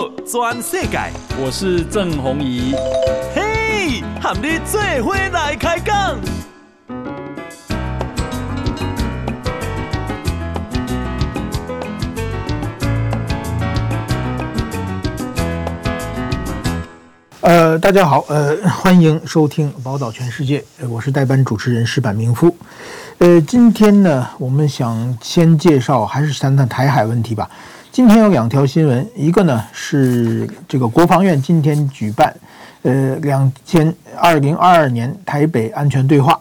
[0.00, 0.98] 好，全世界，
[1.38, 2.74] 我是郑宏仪。
[3.34, 6.18] 嘿，和你做伙来开讲。
[17.42, 22.56] 呃，大家好，呃，欢迎收听《宝岛全世界》，呃，我是代班主持人石板明夫。
[23.18, 27.50] 呃，今天呢，我们想先介绍，还是谈谈台海问题吧。
[27.92, 32.32] 今天有两条新闻，一个呢是这个国防院今天举办，
[32.82, 36.38] 呃，两千二零二二年台北安全对话，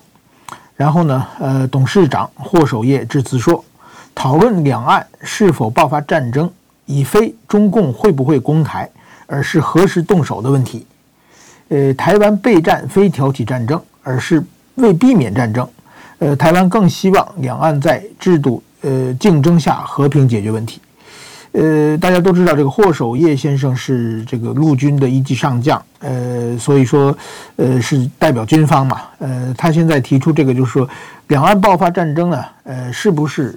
[0.75, 3.65] 然后呢，呃，董事长霍守业致辞说，
[4.13, 6.47] 讨论两岸是否爆发战争，
[6.85, 8.87] 已非中共会不会攻台，
[9.25, 10.85] 而是何时动手的问题。
[11.69, 14.43] 呃，台湾备战非挑起战争，而是
[14.75, 15.67] 为避免战争。
[16.19, 20.79] 呃，台湾更希望两岸在制度呃竞争下和平解决问题。
[21.51, 27.15] 呃，大家都知道这个霍守业先生是这个陆军的一级上将，呃，所以说，
[27.55, 30.87] 呃，是代表军方嘛，呃，他现在提出这个就是说，
[31.27, 33.55] 两岸爆发战争呢，呃，是不是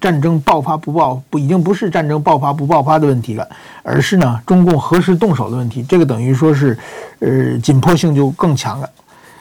[0.00, 3.46] 战争爆发不爆不已经不是战争爆发不爆发的问题了，
[3.82, 6.76] 而是呢中共何时动手的问题，这个等于说是，
[7.18, 8.90] 呃，紧迫性就更强了。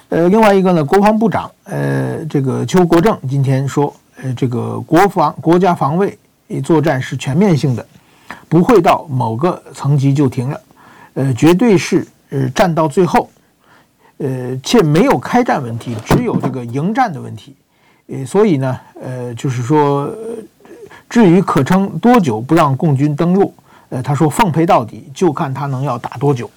[0.10, 6.18] 呃，另外一个呢，国防部长呃这个邱国正今天说，呃，这个国防国家防卫。
[6.60, 7.86] 作战是全面性的，
[8.50, 10.62] 不会到某个层级就停了，
[11.14, 13.30] 呃，绝对是呃战到最后，
[14.18, 17.56] 呃，且没有开战问题，只有这个迎战的问题，
[18.08, 20.12] 呃，所以呢，呃，就是说，
[21.08, 23.54] 至于可撑多久不让共军登陆，
[23.90, 26.50] 呃，他说奉陪到底，就看他能要打多久，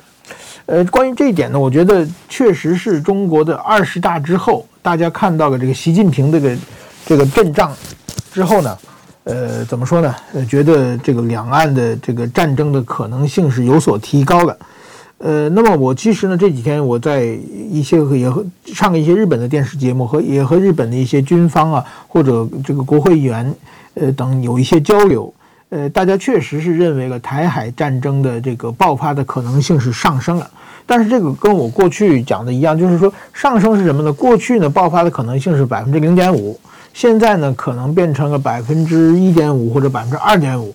[0.66, 6.56] 呃，关于这一点呢，我觉得确实是中国的二十大之后，大家看到了这个习近平这个
[7.04, 7.72] 这个阵仗
[8.32, 8.76] 之后呢。
[9.24, 10.14] 呃，怎么说呢？
[10.34, 14.58] 呃，觉得这个两岸的这个战争的可能性是有所提高的。
[15.16, 17.24] 呃，那么我其实呢，这几天我在
[17.70, 23.54] 一些也和上一些日本的电视节目，和也和日本的一些军方啊，或者这个国会议员，
[23.94, 25.32] 呃等有一些交流。
[25.70, 30.50] 呃，大家确实是认为了台海战争的这个爆发的可能性是上升了。
[30.84, 34.12] 但是这个跟我过去讲的一样，就是说上升是什么呢？
[34.12, 36.60] 过去呢，爆发的可能性是百分之零点五。
[36.94, 40.72] 现在呢，可能变成了百分之一点五或者百分之二点五，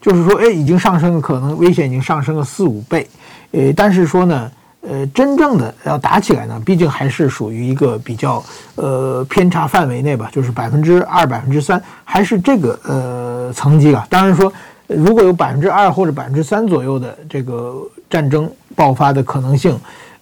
[0.00, 3.06] 就是说，哎，已经上升了，可能危险已经上升了四五倍，
[3.52, 8.42] 呃，但是说呢，呃，真正的要打起来呢，毕竟还是属于一个比较
[8.76, 14.06] 呃偏差范围内吧，就是百分之二、百分之三，还是这个呃层级啊。
[14.08, 14.50] 当然说，
[14.86, 17.76] 如果有百分之二或者百分之三左右的这个
[18.08, 19.78] 战争爆发的可能性，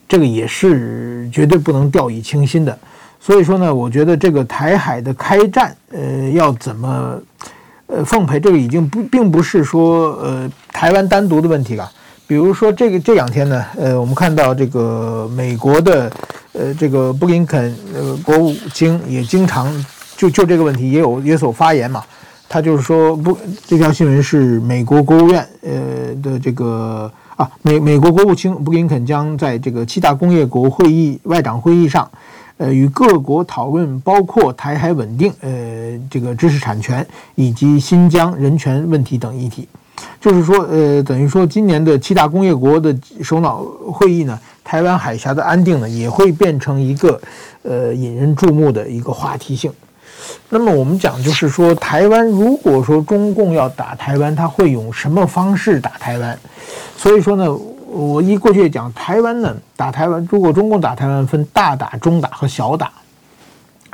[0.09, 2.77] 这个也是绝对不能掉以轻心的。
[3.27, 7.19] 所以说呢，我觉得这个台海的开战，呃，要怎么，
[7.87, 11.91] 呃，奉陪这个已经不并不是说呃台湾单独的问题了。
[12.25, 16.09] 比如说这个这两天呢，呃，我们看到这个美国的
[16.53, 19.67] 呃这个布林肯呃国务卿也经常
[20.15, 22.01] 就就这个问题也有有所发言嘛。
[22.47, 32.09] 他就是说不，这条新闻是美国国务院呃的这个啊美美国国务卿布林肯将在这个七大工业国会议外长会议上。
[32.57, 39.67] 呃，与各国讨论包括台海稳定、呃，这个知识产权以及新疆人权问题等议题，
[40.19, 43.63] 就是说，呃，等于说今年的七大工业国的首脑
[43.93, 47.21] 会议呢，台湾海峡的安定呢，也会变成一个
[47.61, 49.71] 呃引人注目的一个话题性。
[50.49, 56.35] 那么我们讲，就是说，台湾如果说中共要打台湾，他会用什么方式打台湾？
[56.97, 57.55] 所以说呢。
[57.89, 62.91] 我一过去讲台湾呢，打台湾，如果中共打台湾，分大打、中打和小打。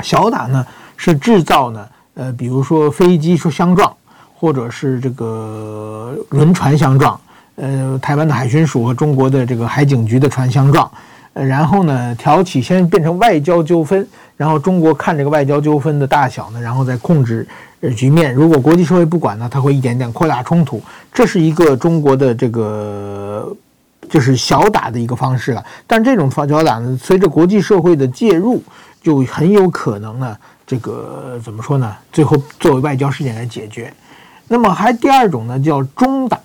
[0.02, 0.66] 小打呢
[0.98, 3.96] 是制造呢，呃，比如说飞机说相撞，
[4.36, 7.18] 或者是这个轮船相撞，
[7.56, 10.92] 呃，台湾的海巡署和中国的这个海警局的船相撞，
[11.34, 14.06] 呃，然后呢挑起先变成外交纠纷，
[14.36, 17.48] 然后中国看这个外交纠纷的大小呢，然后再控制
[17.96, 18.34] 局面。
[18.34, 20.82] 如果国际社会不管呢，它会一点点扩大冲突。
[21.14, 23.56] 这是一个中国的这个。
[24.14, 28.62] 就是小打的一个方式了，但这种小打呢，随着国际社会的介入，
[29.02, 30.38] 就很有可能呢，
[30.68, 31.96] 这个怎么说呢？
[32.12, 33.92] 最后作为外交事件来解决。
[34.48, 36.40] 那么还第二种呢，叫中打。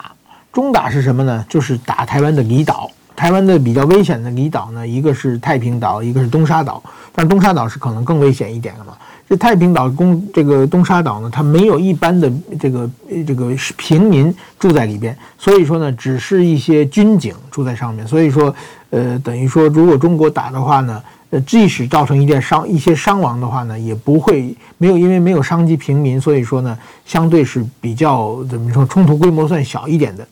[0.50, 1.44] 中打是什么呢？
[1.46, 2.90] 就是打台湾的离岛。
[3.14, 6.82] 台湾的比较危险的离岛呢，一个是太平岛，一个是东沙岛。
[7.12, 8.96] 但东沙岛是可能更危险一点的嘛。
[9.28, 12.90] 这太平岛公这个东沙岛呢，它没有一般的这个
[13.26, 18.06] 这个平民住在里边，所以说呢，只是一些军警住在上面。
[18.08, 18.54] 所以说，
[18.88, 30.26] 呃，等于说，如果中国打的话呢，呃，即使造成一点伤一些伤亡的话呢，也不会没有因为没有伤及平民，所以说呢，相对是比较怎么说，冲突规模算小一点的。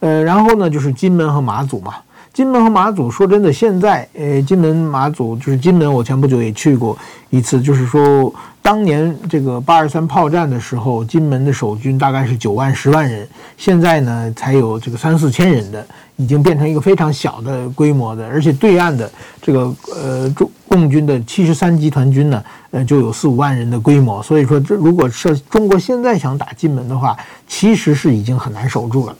[0.00, 1.96] 呃，然后呢就是金门和马祖嘛。
[2.38, 6.96] 金门和马祖，说真的，现在呃，金门马祖就是金门，我前不久也去过
[7.30, 7.60] 一次。
[7.60, 8.32] 就是说，
[8.62, 18.24] 当年这个八二三炮战的时候，金门的守军大概是九万、十万人，现在呢才有这个三四千人的，已经变成一个非常小的规模的。
[18.28, 19.10] 而且对岸的
[19.42, 22.40] 这个呃中共军的七十三集团军呢，
[22.70, 24.22] 呃就有四五万人的规模。
[24.22, 27.16] 所以说，这如果是中国现在想打金门的话，
[27.48, 29.16] 其实是已经很难守住了。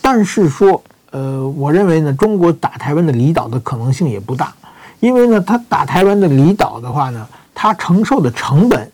[0.00, 0.82] 但是说。
[1.12, 4.52] 呃，我认为呢，中国打台湾的离岛的可能性也不大，
[4.98, 8.90] 因为呢，他打台湾的离岛的话呢，他承受的成本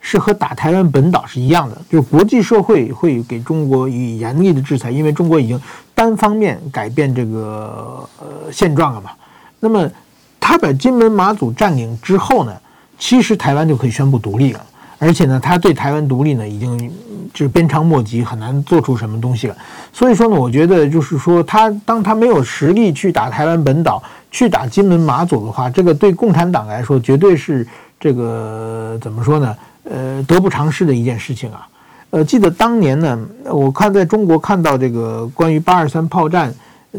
[0.00, 5.60] 是和打台湾本岛是一样的，就是国际社会会给中国以严厉的制裁，因为中国已经
[5.94, 9.10] 单方面改变这个呃现状了嘛。
[9.58, 9.90] 那么
[10.38, 12.52] 他把金门、马祖占领之后呢，
[12.98, 14.60] 其实台湾就可以宣布独立了。
[14.98, 16.92] 而且呢，他对台湾独立呢，已经
[17.32, 19.56] 就是鞭长莫及，很难做出什么东西了。
[19.92, 27.66] 所以说呢，我觉得就是说，他当他没有实力去打台湾本岛，去打金门、马祖的话，这个对共产党来说，绝对是
[27.98, 29.56] 这个怎么说呢？
[29.84, 31.66] 呃，得不偿失的一件事情啊。
[32.10, 36.54] 呃，记得当年呢，我看在中国看到这个关于八二三炮战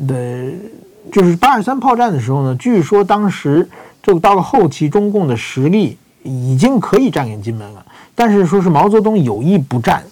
[0.07, 0.51] 的，
[1.11, 3.69] 就是八二三炮战的时候呢，据说当时
[4.01, 7.85] 就到了后期，中共的实力已经可以占领金门了。
[8.15, 10.03] 但是说是毛泽东有意不战，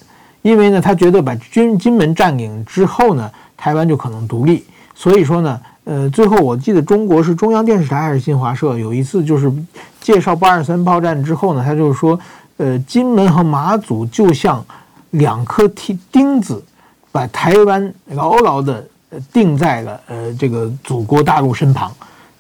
[0.41, 4.63] 因为呢，他觉得把军金门占领之后呢，台湾就可能独立。
[4.95, 9.51] 所以说呢，呃，最后我记得中国是中央电视台还是新华社有一次就是
[9.99, 12.19] 介绍八二三炮战之后呢，他就是说，
[12.57, 14.63] 呃，金门和马祖就像
[15.11, 16.63] 两颗钉钉子，
[17.11, 18.83] 把台湾牢牢的
[19.31, 21.91] 钉在了呃这个祖国大陆身旁。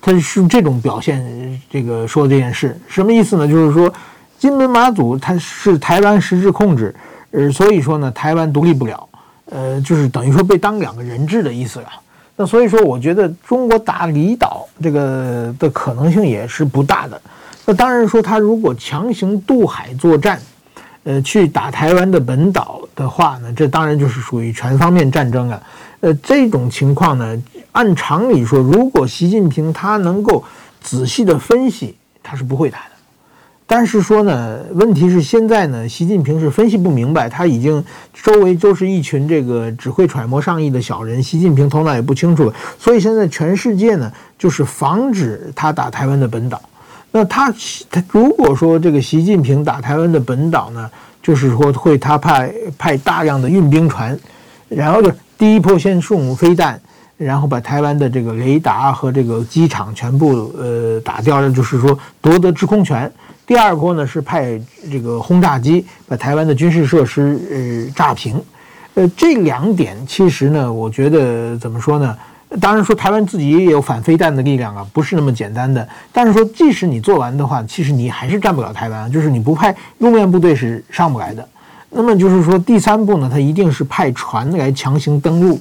[0.01, 3.47] 他是这种表现，这个说这件事什么意思呢？
[3.47, 3.93] 就是说。
[4.39, 6.95] 金门马祖它是台湾实质控制，
[7.31, 9.09] 呃，所以说呢，台湾独立不了，
[9.45, 11.87] 呃，就是等于说被当两个人质的意思了。
[12.35, 17.21] 那所以说，我觉得中国打离岛这个的可能性也是不大的。
[17.65, 20.41] 那当然说，他如果强行渡海作战，
[21.03, 25.61] 呃，去打台湾的本岛的话呢，这当然就是属于全方面战争了。
[25.99, 27.41] 呃，这种情况呢，
[27.73, 30.43] 按常理说，如果习近平他能够
[30.81, 32.79] 仔细的分析，他是不会打。
[33.73, 37.81] 但是说呢，问题是现在呢，习近平是分析不明白，他已经
[38.13, 46.61] 周围都是一群这个只会揣摩上意的小人，习近平头脑也不清楚，所以现在全世界呢，就是防止他打台湾的本岛。
[47.11, 47.49] 那他
[47.89, 50.91] 他如果说这个习近平打台湾的本岛呢，
[51.23, 54.19] 就是说会他派派大量的运兵船，
[54.67, 56.77] 然后就第一波先送飞弹，
[57.15, 63.09] 然后把台湾的这个雷达和这个机场全部呃打掉了，就是说夺得制空权。
[63.51, 64.57] 第二波呢是派
[64.89, 68.41] 这个轰炸机把台湾的军事设施呃炸平，
[68.93, 72.17] 呃这两点其实呢，我觉得怎么说呢？
[72.61, 75.85] 当然说台湾自己也有反飞弹的力量啊，不是那么简单的。
[76.13, 81.45] 但是说即使你做完的话，其实你还是占不了台湾，就是你不派陆面部队是上不来的。
[81.89, 85.59] 那么就是说第三步呢，它一定是派船来强行登陆。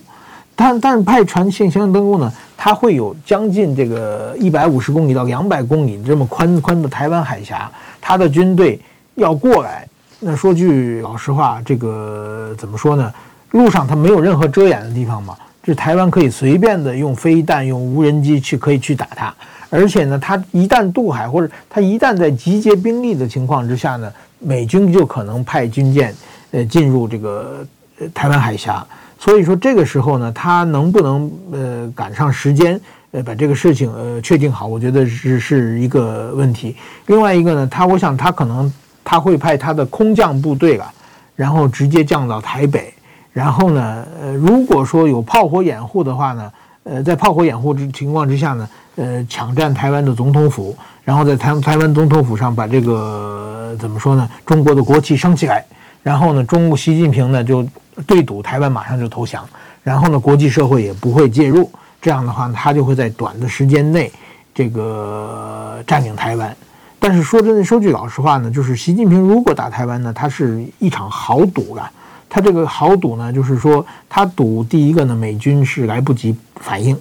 [0.63, 8.79] 但但是派船进行登陆呢，它会有将近这个一百五十公里到两百公里这么宽宽的台湾海峡，它的军队
[9.15, 9.89] 要过来。
[10.19, 13.11] 那说句老实话，这个怎么说呢？
[13.53, 19.35] 路上它没有任何遮掩的地方嘛，这台湾可以随便的用飞弹、用无人机去可以去打它。
[19.71, 26.15] 而且呢，它一旦渡海或者它一旦在集结兵力的情况之下呢，美军就可能派军舰
[26.51, 27.67] 呃进入这个
[28.13, 28.87] 台湾海峡。
[29.21, 36.75] 所以说这个时候呢，他能不能呃赶上时间，呃把这个事情呃确定好，我觉得是是一个问题。
[37.05, 38.73] 另外一个呢，他我想他可能
[39.05, 40.91] 他会派他的空降部队了，
[41.37, 42.95] 然后直接降到台北，
[43.31, 46.53] 然后呢，呃如果说有炮火掩护的话呢，
[46.85, 50.75] 呃在炮火掩护之情况之下呢，呃抢占台湾的总统府，
[51.05, 55.63] 然后在台台湾总统府上把这个怎么说呢，中国的国旗升起来，
[56.03, 57.63] 然后呢，中国习近平呢就。
[58.07, 59.47] 对赌台湾马上就投降，
[59.83, 64.11] 然后呢，国际社会也不会介入，这样的话，他就会在短的时间内
[64.55, 66.57] 这个占领台湾。
[66.99, 71.91] 但是说真的，说句老实话呢，就是习近平如果打台湾呢，他是一场豪赌了。
[72.33, 76.95] 他这个豪赌呢，就是说他赌第一个呢，美军是来不及反应；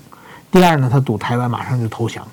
[0.50, 2.26] 第二呢，他赌台湾马上就投降。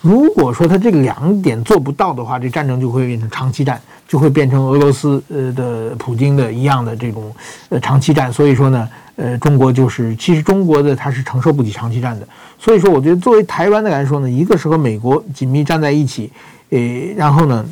[0.00, 3.80] 如果说他这两点做不到的话，这战争就会变成长期战。
[4.10, 7.32] 就会变成俄罗斯呃的普京的一样的这种
[7.68, 12.26] 呃长期战，所以说呢，呃，中国就是其实中国的它是承受不起长期战的，
[12.58, 16.28] 所以说我觉得作为台湾的来说呢，一个是和美国紧密站在一起，
[16.70, 16.78] 呃，
[17.16, 17.64] 然后呢，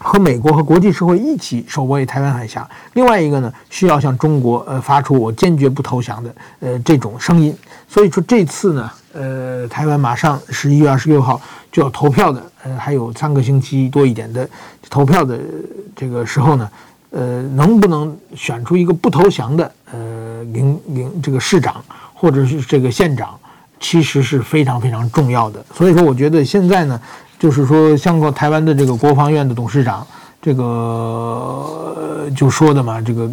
[0.00, 7.56] 和美国和国际社会一起守卫台湾海峡，另外一个呢，需要向中国呃发出我坚决不投降的呃这种声音。
[7.86, 14.48] 所以说这次呢，呃，台湾马上十一月二十六号就要投票的，呃，还有三个星期多一点的
[14.94, 15.40] 投票的
[15.96, 16.70] 这个时候呢，
[17.10, 21.84] 呃，能不能选出一个不投降的呃领领这个市长
[22.14, 23.36] 或者是这个县长，
[23.80, 25.64] 其实是非常非常重要的。
[25.74, 27.00] 所以说，我觉得现在呢。
[27.36, 30.06] 就是说，像过台湾的这个国防院的董事长，
[30.40, 33.28] 这个就说的嘛，这个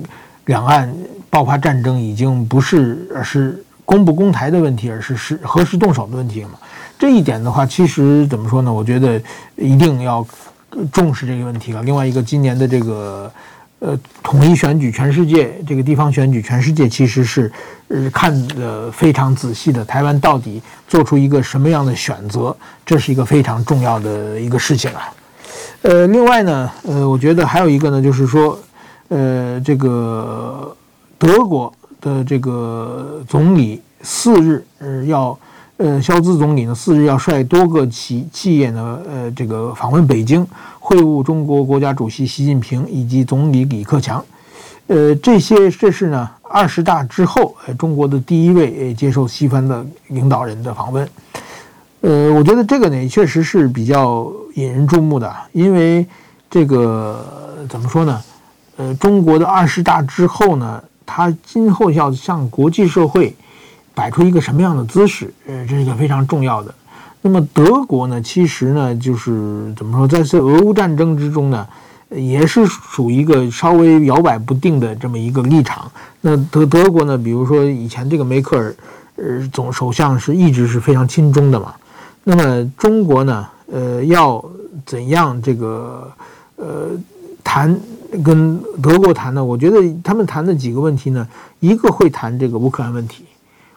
[0.45, 0.93] 两岸
[1.29, 6.55] 爆发战争已经不是而是攻不攻台的问题，而是是何时动手的问题了嘛。
[6.99, 8.73] 这一点的话，其实怎么说呢？
[8.73, 9.21] 我觉得
[9.55, 10.25] 一定要
[10.91, 11.81] 重视这个问题了。
[11.83, 13.31] 另外一个，今年的这个。
[13.83, 17.51] 呃，统一选举，全世界这个地方选举，全世界其实是
[17.87, 19.83] 呃看得非常仔细的。
[19.83, 25.11] 台湾到底做出一个什么样的选择，这是一个非常重要的一个事情啊。
[25.81, 28.59] 呃，另外呢，呃，我觉得还有一个呢，就是说，
[29.07, 30.77] 呃，这个
[31.17, 34.63] 德国的这个总理四日
[35.07, 35.35] 要。
[35.81, 40.45] 呃，肖兹总理呢，四日要率多个企企业呢，呃，这个访问北京，
[40.79, 44.23] 会晤中国国家主席习近平以及总理李克强。
[44.85, 51.09] 呃，这些这是呢二十大之后，呃，中国的第一位接受西方的领导人的访问。
[52.01, 56.05] 呃，我觉得这个呢，确实是比较引人注目的，因为
[56.47, 57.25] 这个
[57.67, 58.21] 怎么说呢？
[58.77, 63.35] 呃，中国的二十大之后呢，他今后要向国际社会。
[64.01, 65.31] 摆出一个什么样的姿势？
[65.45, 66.73] 呃，这是一个非常重要的。
[67.21, 71.67] 那么德国呢，其实呢，就是怎么说，在这俄乌战争之中呢，
[72.09, 75.91] 也是属于一个稍微摇摆不定的这么一个立场。
[76.19, 78.75] 那德德国呢，比如说以前这个梅克尔，
[79.17, 81.75] 呃，总首相是一直是非常亲中的嘛。
[82.23, 84.43] 那么中国呢，呃，要
[84.83, 86.11] 怎样这个
[86.55, 86.89] 呃
[87.43, 87.79] 谈
[88.23, 89.45] 跟德国谈呢？
[89.45, 91.27] 我觉得他们谈的几个问题呢，
[91.59, 93.25] 一个会谈这个乌克兰问题。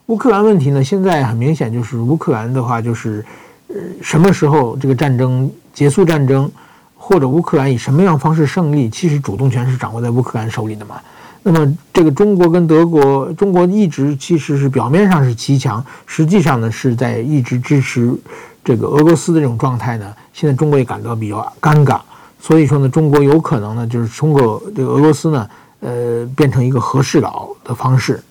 [0.07, 3.25] 乌克兰问题呢，现在很明显就是乌克兰的话，就是
[3.69, 6.51] 呃，什么时候这个战争结束战争，
[6.95, 10.97] 或者乌克兰以什么样方式胜利，其实主动权是掌握在乌克兰手里的嘛。
[11.43, 18.15] 那么这个中国跟德国，中国一直其实是表面上是骑强，实际上呢是在一直支持
[18.63, 20.15] 这个俄罗斯的这种状态呢。
[20.35, 21.99] 现在中国也感到比较尴尬，
[22.39, 25.49] 所以说呢，中国有可能呢就是通过这个俄罗斯呢，
[25.81, 28.23] 呃，变成一个和事佬的方式。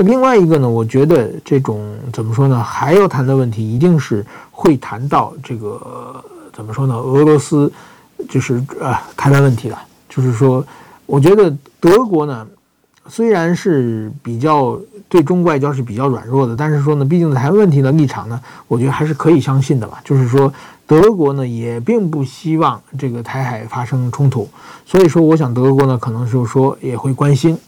[0.00, 2.62] 那另外一个呢，我觉得这种怎么说呢？
[2.62, 6.94] 还要谈的问题，一定是会谈到这个怎么说呢？
[6.94, 7.70] 俄罗斯
[8.26, 9.78] 就是呃台湾问题了。
[10.08, 10.64] 就是说，
[11.04, 12.46] 我觉得德国呢，
[13.08, 20.00] 虽然是比较对中外交是比较软弱的，但是说呢，毕竟台湾问题的立场呢，我觉得还是可以相信的吧。
[20.02, 20.50] 就是说，
[20.86, 24.48] 德国呢也并不希望这个台海发生冲突，
[24.86, 27.58] 所以说，我想德国呢可能就是说也会关心。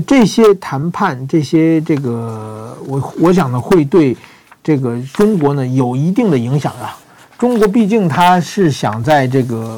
[0.00, 4.16] 这些谈判，这些这个，我我想呢，会对
[4.62, 6.96] 这个中国呢有一定的影响啊。
[7.38, 9.76] 中国毕竟它是想在这个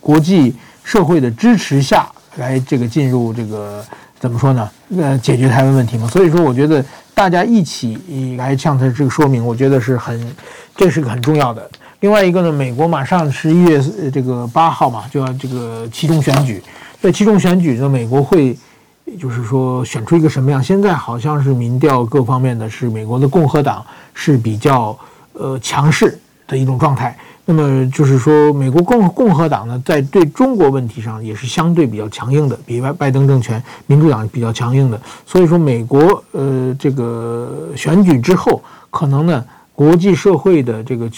[0.00, 3.84] 国际社会的支持下来这个进入这个
[4.18, 4.68] 怎么说呢？
[4.96, 6.08] 呃，解决台湾问题嘛。
[6.08, 6.84] 所以说，我觉得
[7.14, 7.96] 大家一起
[8.36, 10.34] 来向他这个说明，我觉得是很，
[10.74, 11.70] 这是个很重要的。
[12.00, 13.80] 另外一个呢，美国马上十一月
[14.10, 16.60] 这个八号嘛，就要这个期中选举，
[17.00, 18.56] 在期中选举呢，美国会。
[19.04, 20.62] 也就是说，选出一个什么样？
[20.62, 23.84] 现在好像是民调各方面的是美国的共和党
[24.14, 24.98] 是比较
[25.34, 27.16] 呃强势的一种状态。
[27.44, 34.98] 那么就是说，美国共共和党呢，在对中国问题上也是相对比较强硬的，比拜拜登政权民主党比较强硬的。
[35.26, 39.44] 所以说，美国呃这个选举之后，可能呢
[39.74, 41.10] 国际社会的这个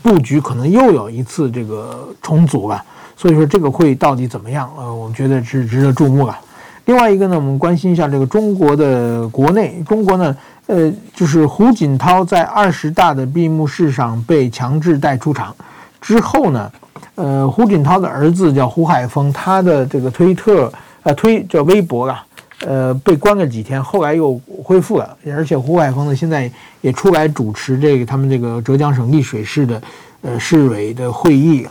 [0.00, 2.80] 布局可能又有一次这个重组了。
[3.16, 4.70] 所以说，这个会到底怎么样？
[4.78, 6.38] 呃，我们觉得是值得注目了。
[6.86, 9.82] 另外一个呢，我们关心一下这个中国的国内。
[9.88, 15.54] 中国呢，呃，就是胡锦涛在二十大的闭幕式上被强制带出场
[16.00, 16.70] 之后呢，
[17.16, 22.24] 呃，胡锦涛的儿子叫胡海峰，他的这个推特呃推叫微博啊，
[22.64, 25.16] 呃，被关了几天，后来又恢复了。
[25.26, 26.48] 而且胡海峰呢，现在
[26.82, 29.82] 也出来主持这个他们这个浙江省丽水市的
[30.22, 31.66] 呃市委的会议。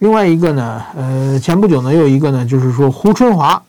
[0.00, 3.62] 另外一个呢，呃，前不久呢，又一个呢，就是说胡春华。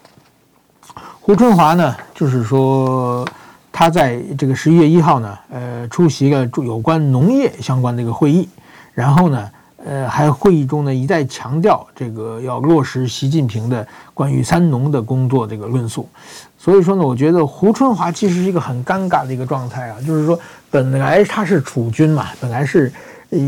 [1.28, 3.28] 胡春华呢，就是说
[3.70, 8.48] 他在这个十一月一号呢，呃，出席了有关农业相关的一个会议，
[8.94, 9.52] 然后呢，
[9.86, 16.08] 呃，还会议中呢一再强调这个要落实习近平的关于“三农”的工作这个论述。
[16.58, 20.40] 所以说呢，我觉得胡春华其实是一个很尴尬的一个状态啊，就是说
[20.72, 22.90] 本来他是储君嘛，本来是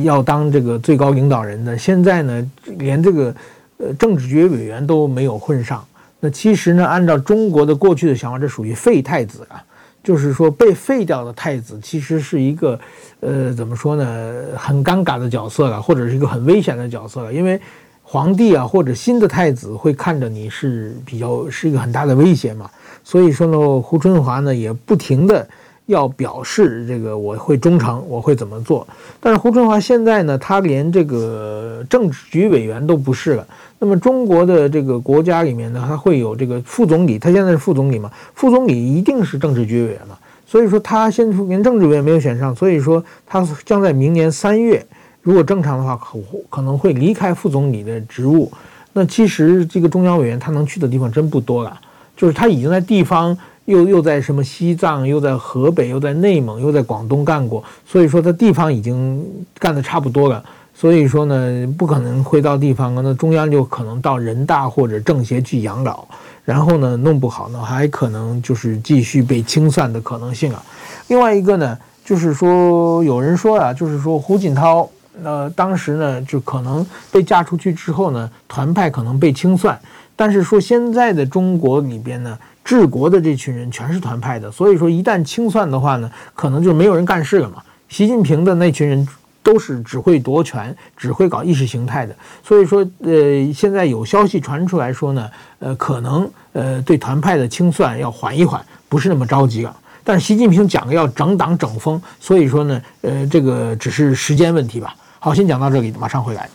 [0.04, 3.34] 要当这个最高领导人的，现在呢，连这个
[3.78, 5.82] 呃政治局委员都没有混上。
[6.20, 9.64] 那其实呢，按照中国的过去的想法，这属于废太子啊，
[10.04, 12.80] 就是说被废掉的太子，其实是一个，
[13.22, 17.60] 呃，怎么说呢，很尴尬的角色了，或者是一个很危险的角色了，因为
[18.04, 22.70] 皇帝啊或者新的太子会看着你是比较是一个很大的威胁嘛，
[23.04, 25.48] 所以说呢，胡春华呢也不停的。
[25.90, 28.88] 要表示这个我会忠诚，我会怎么做？
[29.20, 33.48] 但是胡春华现在呢，他连这个政治局委员都不是了。
[33.80, 38.12] 那么中国的这个国家里面呢，他会有这个副总理，他现在是副总理嘛？
[38.36, 40.16] 副总理一定是政治局委员嘛？
[40.46, 44.86] 所以说他现在连政治委员没有选上，所以说他将在明年三月，
[45.24, 46.20] 如果正常的话，可
[46.52, 48.52] 可能会离开副总理的职务。
[48.94, 51.80] 那其实这个中央委员他能去的地方真不多了，
[52.16, 53.36] 就是他已经在地方。
[53.70, 59.24] 又又在什么西藏，又在河北，又在内蒙，又在广东干过，所以说他地方已经
[59.60, 60.44] 干得差不多了。
[60.74, 66.04] 所以说呢，不可能回到地方，那中央就可能到人大或者政协去养老，
[66.44, 70.64] 然后呢，弄不好呢，还可能就是继续被清算的可能性啊。
[71.10, 74.90] 另外一个呢，就是说有人说啊，就是说胡锦涛，
[75.24, 79.80] 呃，当时呢就可能被嫁出去之后呢，团派可能被清算，
[80.16, 82.36] 但是说现在的中国里边呢。
[82.70, 87.64] 治国的这群人全是团派的，所以说一旦清算的话呢，可能就没有人干事了嘛。
[87.88, 89.08] 习近平的那群人
[89.42, 99.76] 都是只会夺权、只会搞意识形态的，所以说，呃，现在有消息传出来说呢，呃，可能呃对团派的清算要缓一缓，不是那么着急了。
[100.04, 104.96] 但是习近平讲了要整党整风，所以说呢，呃，这个只是时间问题吧。
[105.18, 106.48] 好，先讲到这里，马上回来。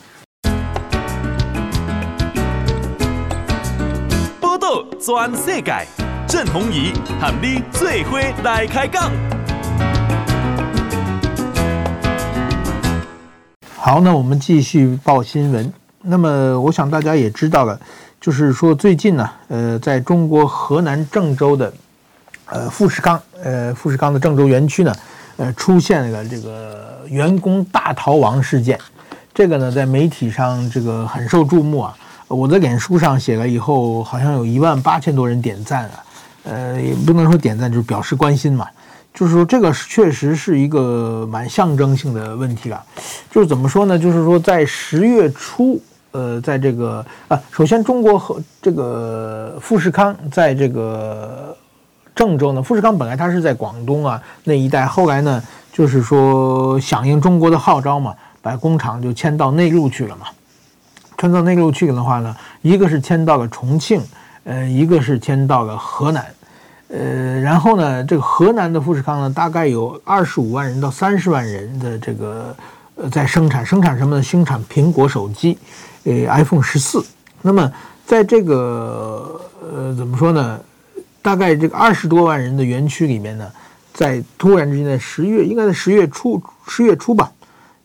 [4.39, 6.04] 报道全世界。
[6.35, 9.09] 郑弘仪和你做伙来开讲。
[13.77, 15.71] 好，那我们继续报新闻。
[16.01, 17.79] 那么，我想大家也知道了，
[18.19, 21.73] 就是说最近呢，呃，在中国河南郑州的，
[22.47, 24.93] 呃，富士康，呃，富士康的郑州园区呢，
[25.37, 28.77] 呃，出现了这个员工大逃亡事件。
[29.33, 31.97] 这个呢，在媒体上这个很受注目啊。
[32.27, 36.03] 我在脸书上写了以后，好像有一万八千多人点赞啊。
[36.45, 38.67] 呃，也不能说点赞，就是表示关心嘛。
[39.13, 42.83] 就是说，这个确实是一个蛮象征性的问题了。
[43.31, 43.97] 就是怎么说呢？
[43.97, 45.81] 就是说，在十月初，
[46.11, 51.55] 呃，在这个啊，首先中国和这个富士康在这个
[52.13, 60.25] 郑州呢，富士康本来它是在广东啊那一带，后来呢，就是说响应中国的号召嘛，把工厂就迁到内陆去了嘛。
[61.17, 64.01] 迁到内陆去了的话呢，一个是迁到了重庆。
[64.45, 66.25] 呃，一个是迁到了河南，
[66.89, 72.55] 呃，然后呢，这个河南的富士康呢，大概有二十五万人到三十万人的这个
[72.95, 74.21] 呃在生产，生产什么呢？
[74.21, 75.57] 生产苹果手机，
[76.03, 77.03] 呃，iPhone 十四。
[77.41, 77.71] 那么
[78.05, 80.59] 在这个呃怎么说呢？
[81.23, 83.51] 大概这个二十多万人的园区里面呢，
[83.91, 87.31] 在突然之间，在十月，应该在十月初，十月初吧。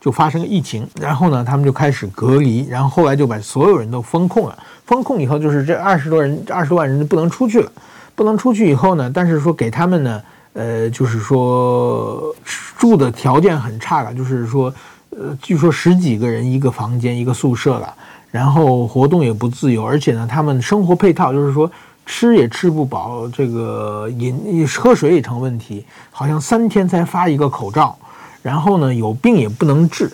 [0.01, 4.59] 就发生了疫情，然后呢，他们就开始隔离，然后后来就把所有人都封控了。
[4.87, 7.71] 封控以后，就是这二十多人，二十多万人就不能出去了。
[8.15, 10.23] 不能出去以后呢，但是说给他们呢，
[10.55, 12.35] 呃，就是说
[12.77, 14.73] 住的条件很差了，就是说，
[15.11, 17.95] 呃，据说十几个人一个房间一个宿舍了，
[18.31, 21.71] 然后活动也不自由，而且呢，他们生活配套就是说
[22.05, 27.97] 吃也吃不饱，这个饮喝水也成问题，好像三天才发一个口罩。
[28.43, 30.11] 然后呢，有病也不能治，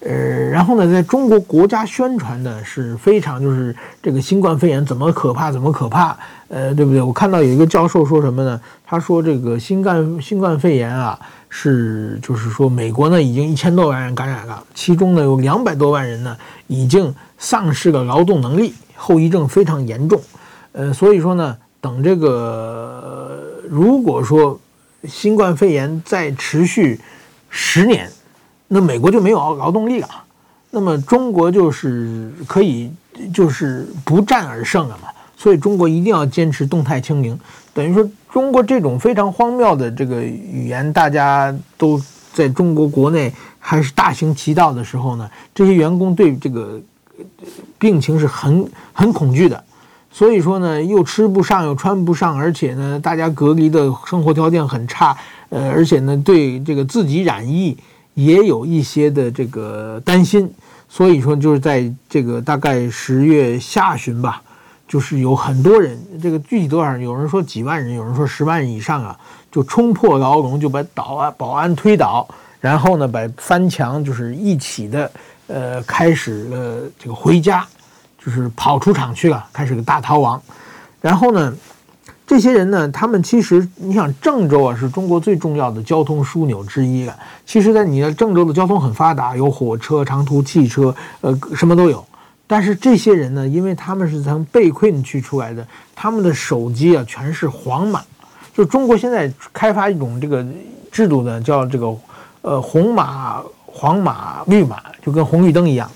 [0.00, 0.10] 呃，
[0.50, 6.16] 然后呢，在中国国家宣传的是非常就是这个新冠肺炎怎么可怕怎么可怕，
[6.48, 7.00] 呃，对不对？
[7.00, 8.60] 我看到有一个教授说什么呢？
[8.84, 11.16] 他说这个新冠新冠肺炎啊，
[11.48, 20.20] 是就是说美国呢已经一千多万人感染了，其中呢有两百多万人呢已经丧失了劳动能力，后遗症非常严重，
[20.72, 24.58] 呃，所以说呢，等这个如果说
[25.04, 26.98] 新冠肺炎再持续。
[27.50, 28.08] 十年，
[28.68, 30.08] 那美国就没有劳动力了，
[30.70, 32.90] 那么中国就是可以
[33.34, 35.08] 就是不战而胜了嘛。
[35.36, 37.38] 所以中国一定要坚持动态清零，
[37.74, 42.00] 等于说中国这种非常荒谬的这个语言，大家都
[42.32, 46.78] 在中国国内还是大行其道的时候呢，这些员工对这个
[47.78, 49.64] 病情是很很恐惧的。
[50.12, 55.16] 所以说呢，又吃不上，又穿不上，而且呢，大家隔离的生活条件很差，
[55.50, 57.76] 呃，而且呢，对这个自己染疫
[58.14, 60.50] 也有一些的这个担心。
[60.88, 64.42] 所以说，就是在这个大概十月下旬吧，
[64.88, 69.16] 就是有很多人，这个具体多少，有人说几万人，有人说十万人以上啊，
[69.52, 72.26] 就冲破牢笼，就把保安保安推倒，
[72.58, 75.12] 然后呢，把翻墙，就是一起的，
[75.46, 77.66] 呃，开始了这个回家。
[78.22, 80.38] 就是跑出厂去了，开始个大逃亡。
[81.00, 81.56] 然后呢，
[82.30, 87.12] 这些人呢，他们其实你想，郑州啊是中国最重要的交通枢纽之一了。
[87.44, 92.06] 其实，在你的郑州的交通很发达，有火车、长途汽车，呃，什么都有。
[92.46, 95.66] 但是这些人呢，因为他们是从被困区出来的，
[95.96, 98.00] 他们的手机啊全是黄码。
[98.54, 100.46] 就中国现在开发一种这个
[100.92, 101.92] 制度呢，叫这个
[102.42, 105.90] 呃红码、黄码、绿码，就跟红绿灯一样。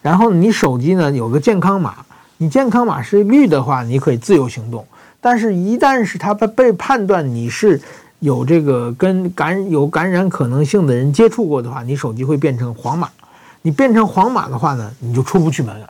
[0.00, 1.96] 然后你手机呢有个健康码，
[2.36, 4.86] 你健康码是绿的话，你可以自由行动。
[5.22, 7.80] 但是，一旦是他被被判断你是
[8.18, 13.08] 有这个跟感有感染可能性的人接触过的话，你手机会变成黄码。
[13.62, 15.88] 你变成黄码的话呢，你就出不去门了，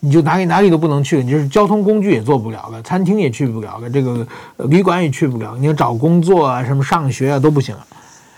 [0.00, 4.26] 你就哪里哪里都不能去，你就是交通工具也坐不了了，餐厅也去不了了，这个
[4.68, 7.86] 旅馆也去不了，你要找工作啊，什么上学啊都不行了。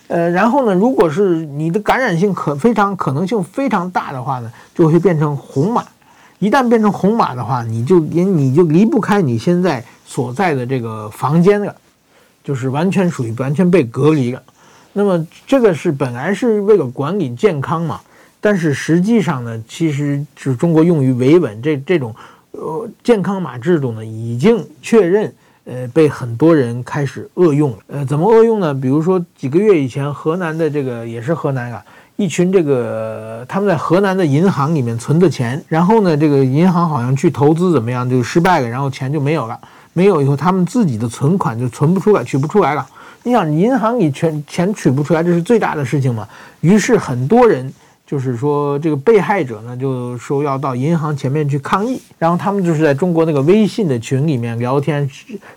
[0.08, 5.82] 呃，然后呢，如果是你的感染性可非常可能性非常大的话呢，就会变成红码。
[6.38, 11.74] 一旦变成红码的话，你就你你就离不开你现在所在的这个房间了，
[12.42, 14.42] 就是完全属于完全被隔离了。
[14.92, 18.00] 那么这个是本来是为了管理健康嘛，
[18.40, 22.14] 但是实际上呢，其实是中国用于维稳这这种
[22.52, 27.78] 呃健康码制度呢，已经确认呃被很多人开始恶用了。
[27.88, 28.72] 呃，怎么恶用呢？
[28.72, 31.84] 比如说几个月以前，河南的这个也是河南啊。
[32.18, 39.60] 一群这个他们在河南的银行里面存的钱，然后呢，这个银行好像去投资怎么样就失败了，然后钱就没有了，
[39.96, 42.86] 没有以后他们自己的存款就存不出来，取不出来了。
[43.22, 46.28] 你想，银行里钱钱取不出来，这是最大的事情嘛？
[46.60, 47.72] 于是很多人。
[48.06, 55.10] 就是说，这个被害者呢，就说要到银行前面去抗议，然后他们就是在中国那个微信的群里面聊天，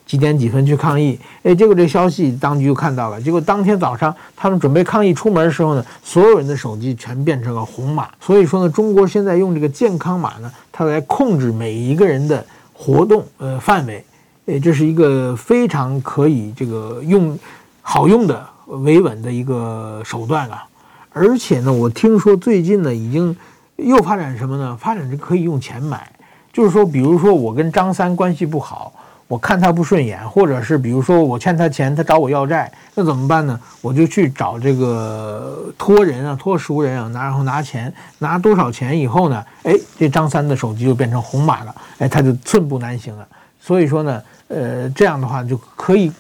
[0.04, 1.20] 几点几分去抗议。
[1.44, 8.08] 哎，结果这消息当局就看到了，结果当天早上他们准备抗议出门的时候呢，所有人的手机全变成了红码。
[8.20, 14.04] 所以说呢，中国现在用这个健康码呢，它来控制每一个人的活动呃范围，
[14.50, 17.38] 哎，这是一个非常可以这个用
[17.84, 20.66] 好用的维稳的一个手段啊。
[21.14, 23.36] 而且呢，我听说最近呢，已经
[23.76, 24.76] 又发展什么呢？
[24.82, 26.10] 发展是可以用钱买，
[26.52, 28.92] 就是说，比如说我跟张三关系不好，
[29.28, 33.60] 我看他不顺眼，或者是比如说我欠他钱，他找我要债，那怎么办呢？
[33.82, 39.46] 我就去找这个托人啊，托熟人啊，拿然后拿钱，拿多少钱以后呢？
[39.62, 43.28] 哎，这张三的手机就变成红码了，哎，他就寸步难行了。
[43.60, 46.12] 所以说呢，呃，这样的话就可以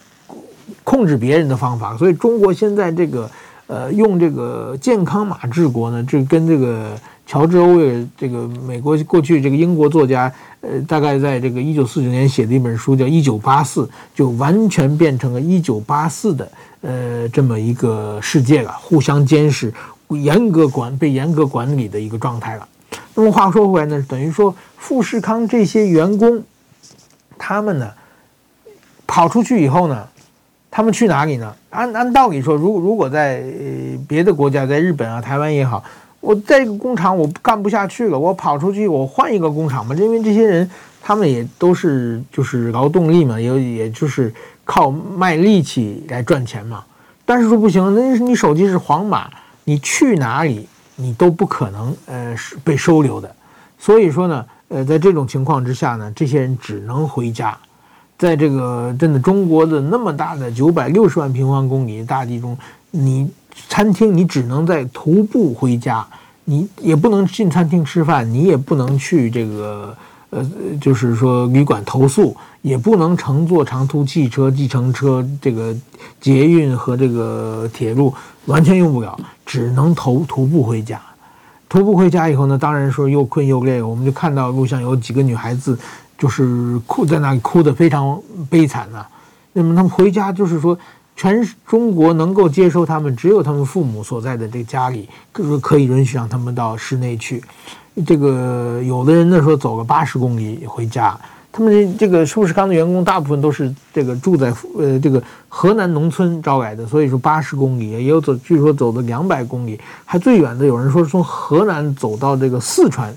[0.83, 1.95] 控制别人的方法。
[1.97, 3.29] 所以中国现在这个。
[3.71, 13.83] 呃，用这个健康码治国呢，这跟这个乔治·欧威尔这个美国过去这个英国作家，呃，大概在这个一九四九年写的一本书叫《一九八四》，
[14.15, 19.71] 就完全变成了一九八四的呃这么一个世界了，互相监视、
[20.07, 22.67] 严格管、被严格管理的一个状态了。
[23.13, 26.41] 那么话说回来呢，等于说富士康这些员工，
[27.39, 27.89] 他们呢
[29.07, 30.07] 跑出去以后呢，
[30.69, 31.55] 他们去哪里呢？
[31.71, 33.43] 按按道理说，如如果在
[34.07, 35.83] 别的国家，在日本啊、台湾也好，
[36.19, 39.95] 我在这个工厂我干不下去了，我跑出去，我换一个工厂嘛。
[39.95, 40.69] 因为这些人
[41.01, 44.33] 他们也都是就是劳动力嘛，也也就是
[44.65, 46.83] 靠卖力气来赚钱嘛。
[47.25, 49.29] 但是说不行，那你手机是黄码，
[49.63, 53.35] 你去哪里你都不可能呃被收留的。
[53.77, 57.57] 所以说呢，呃，在这种情况之下呢，这些人只能回家。
[58.17, 62.57] 在这个真的中国的那么大的九百六十万平方公里的大地中，
[62.91, 63.29] 你
[63.67, 66.05] 餐厅你只能在徒步回家，
[66.43, 69.95] 你也不能进餐厅吃饭，你也不能去这个
[70.31, 70.45] 呃，
[70.81, 75.73] 就是说旅馆投宿，也不能乘坐长途汽车、计程车、这个
[76.19, 78.13] 捷运和这个铁路，
[78.45, 81.01] 完全用不了，只能徒徒步回家。
[81.69, 85.79] 徒步回家以后呢，当然说又困又累，我们就看到路上有几个女孩子。
[86.19, 89.09] 就是哭在那里哭得非常悲惨呐、啊，
[89.53, 90.77] 那么他们回家就是说，
[91.15, 97.41] 全中国能够接收他们，只有他们父母所在的这个家里，就是可以允许让他们到室内去。
[98.05, 101.17] 这个有的人呢说走个八十公里回家，
[101.51, 113.13] 他们这个富士康的员工大部分都是这个住在呃这个河南农村招来的，所以说八十公里也有走，据说走的两百公里，还最远的有人说从河南走到这个四川。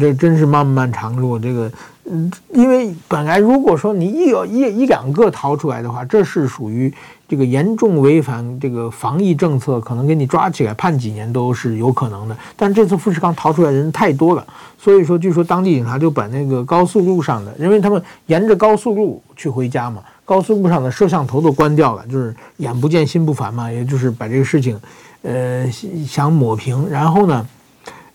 [0.00, 1.70] 这真是漫漫长路，这个，
[2.04, 6.92] 嗯，因为本来如果说你一有一一两个逃出来的话，这是属于
[7.28, 12.36] 这个严重违反这个防疫政策，可能给你抓起来判几年都是有可能的。
[12.56, 14.44] 但这次富士康逃出来的人太多了，
[14.76, 24.76] 所以说据说当地警察就把那个高速路上的，因为他们沿着高速路去回家嘛，高速路上的摄像头都关掉了，就是眼不见心不烦嘛，也就是把这个事情，
[25.22, 25.70] 呃，
[26.04, 27.46] 想抹平，然后呢。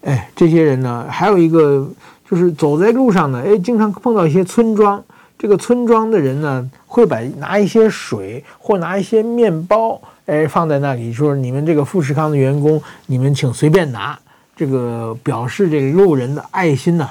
[0.04, 1.86] 哎，这些人呢，还有一个
[2.30, 5.02] 就是走在路上呢，哎，经常碰到一些村庄，
[5.38, 14.20] 这个村庄的人呢，会把拿一些水或拿一些面包，哎，放在那里，说你们这个富士康的员工，你们请随便拿，
[14.56, 17.08] 这个表示这个路人的爱心呢。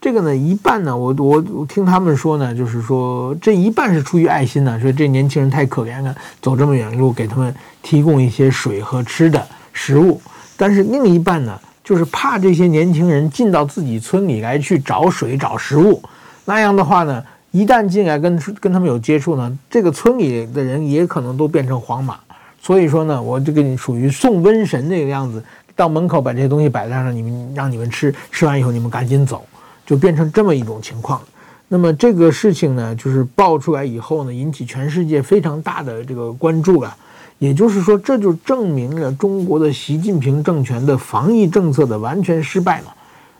[0.00, 10.20] 这个呢，一半呢，我我我听他们说呢，就是说这一半是出于爱心呢，说这年轻人太可怜了，走这么远路给他们提供一些水和吃的食物。
[10.58, 16.02] 但是另一半呢，就是怕这些年轻人进到自己村里来去找水找食物，
[16.46, 22.18] 那样的话呢，一旦进来跟跟他们有接触呢，这个村里的人也可能都变成黄马。
[22.60, 25.44] 所以说呢，我就给你属于送瘟神那个样子，
[25.76, 29.46] 到门口把这些东西摆在上，你们让你们吃，吃完以后你们赶紧走。
[29.86, 31.20] 就变成这么一种情况，
[31.68, 36.96] 那么这个事情呢，就是爆出来以后呢，引起全世界非常大的这个关注了。
[37.44, 42.92] 也就是说，这就证明了中国的习近平政权的防疫政策的完全失败嘛，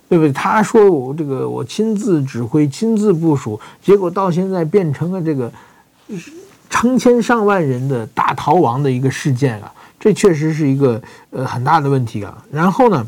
[0.09, 0.33] 对不对？
[0.33, 5.51] 他说我这个我亲自指挥、亲自部署，结果到现在变成了这个
[6.69, 12.37] 成千上万人的大逃亡的一个事件啊，这确实是一个呃很大的问题啊。
[12.51, 13.07] 然后呢，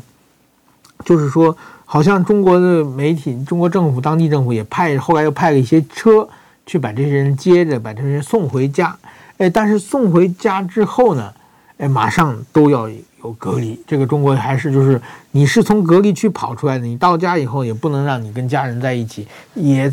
[1.05, 1.55] 就是说。
[1.89, 6.27] 好像中国的媒体、中国政府、当地政府也派，后来又派了一些车
[6.65, 8.93] 去把这些人接着，把这些人送回家。
[9.37, 11.33] 哎，但是送回家之后呢，
[11.77, 13.79] 哎，马上都要有隔离。
[13.87, 19.91] 这个中国还是就是，你是从隔离区跑出来的，你到家以后也不能让你跟家人在一起，也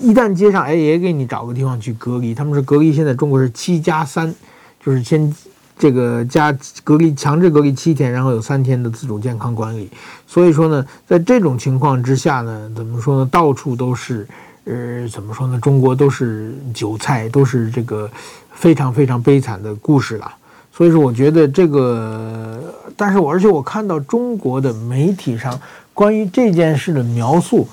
[0.00, 2.34] 一旦接上，哎，也给你找个地方去隔离。
[2.34, 4.34] 他们说隔离现在中国是七加三，
[4.84, 5.34] 就是先。
[5.78, 6.50] 这个加
[6.82, 9.90] 隔离强制隔离七天，然后有三天的自主健康管理。
[10.26, 13.28] 所以说呢，在这种情况之下呢，怎么说呢？
[13.30, 14.26] 到处都是，
[14.66, 15.58] 呃，怎么说呢？
[15.60, 18.10] 中国都是韭菜，都是这个
[18.52, 20.30] 非常非常悲惨的故事了。
[20.72, 22.60] 所以说，我觉得这个，
[22.96, 25.58] 但是我而且我看到中国的媒体上
[25.94, 27.66] 关于这件事的描述，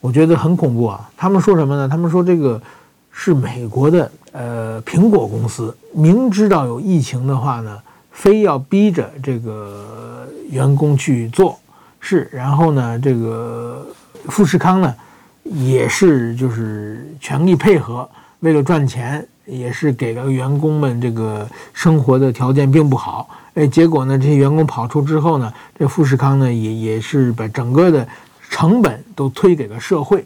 [0.00, 1.08] 我觉得很恐怖啊。
[1.16, 1.88] 他们说什么呢？
[1.88, 2.60] 他们说这个
[3.10, 4.10] 是美国的。
[4.32, 7.76] 呃，苹果公司明知道有疫情的话呢，
[8.12, 11.58] 非要逼着这个员工去做
[11.98, 13.84] 事，然后呢，这个
[14.26, 14.94] 富士康呢，
[15.44, 18.08] 也是就是全力配合，
[18.40, 23.28] 为了赚钱，也是给了员工们这个生活的条件并不好。
[23.54, 28.06] 哎，结果呢，这些员工跑出之后呢，这富士康呢，也也是把整个的
[28.48, 30.24] 成本都推给了社会。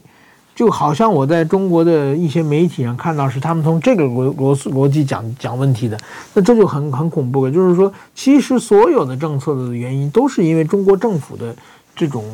[0.55, 5.99] 就好像我在中国的一些媒体上看到，是他们从这个逻逻逻辑讲讲问题的，
[6.33, 7.51] 那这就很很恐怖了。
[7.51, 11.57] 就是说，其实所有的政策的原因都是因为中国政府的
[11.97, 12.25] 这种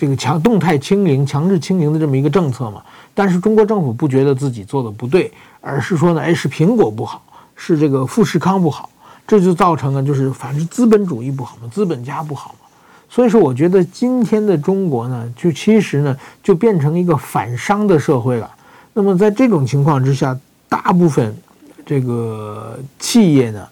[0.00, 2.80] 这个强动态清零、强制清零的这么一个政策嘛。
[3.12, 7.22] 但是中国政府不觉得自己做的不对，而是说呢，哎，是苹果不好，
[7.54, 8.88] 是这个富士康不好，
[9.26, 12.66] 这就造成了就是反正资本主义不好嘛，资本家不好嘛。
[13.10, 18.50] 所以说，我觉得今天的中国呢，就其实呢，就变成一个反商的社会了。
[18.94, 20.34] 那么在这种情况之下，
[20.66, 21.36] 大部分
[21.84, 23.66] 这个企业呢，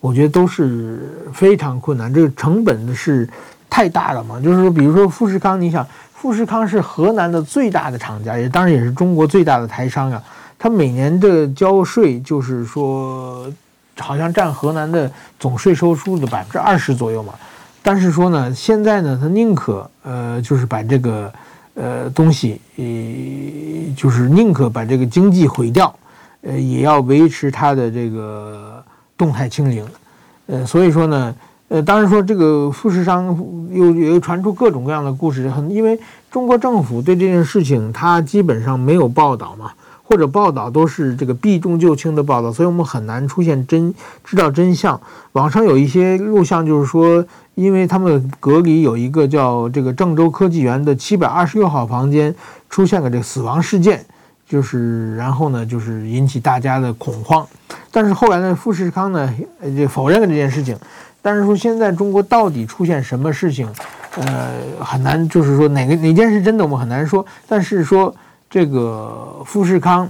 [0.00, 2.14] 我觉得都是非常困难。
[2.14, 3.28] 这个成本呢是
[3.74, 4.40] 太大了嘛。
[4.40, 5.84] 就是说，比如说富士康，你想，
[6.14, 10.22] 富士康是河南的最大的厂家，也当然也是中国最大的台商啊。
[10.56, 13.50] 他每年的交税，就是说，
[13.98, 15.10] 好像占河南的
[15.40, 17.34] 总税收入的百分之二十左右嘛。
[17.82, 21.32] 但是说呢，现在呢，他宁可呃，就是把这个
[21.74, 25.92] 呃东西，呃，就是宁可把这个经济毁掉，
[26.42, 28.82] 呃，也要维持它的这个
[29.18, 29.84] 动态清零，
[30.46, 31.34] 呃，所以说呢，
[31.68, 33.36] 呃，当然说这个富士康
[33.72, 35.98] 又又传出各种各样的故事，很因为
[36.30, 39.72] 中国政府对这件事情，它基本上没有报道嘛。
[40.06, 45.00] 或者报道都是这个避重就轻的报道，所以我们很难出现真知道真相。
[45.32, 47.24] 网上有一些录像，就是说，
[47.54, 52.32] 因为他们隔离有一个叫这个郑州科技园的七百二十六号房间
[52.68, 54.04] 出现了这个死亡事件，
[54.46, 57.44] 就是然后呢，就是引起大家的恐慌。
[57.90, 60.76] 但是后来呢，富士康呢呃就否认了这件事情。
[61.24, 63.66] 但是说现在中国到底出现什么事情，
[64.18, 64.52] 呃，
[64.84, 67.24] 很难，就是说哪个哪件事真的，我们很难说。
[67.48, 68.14] 但是说。
[68.50, 70.08] 这个富士康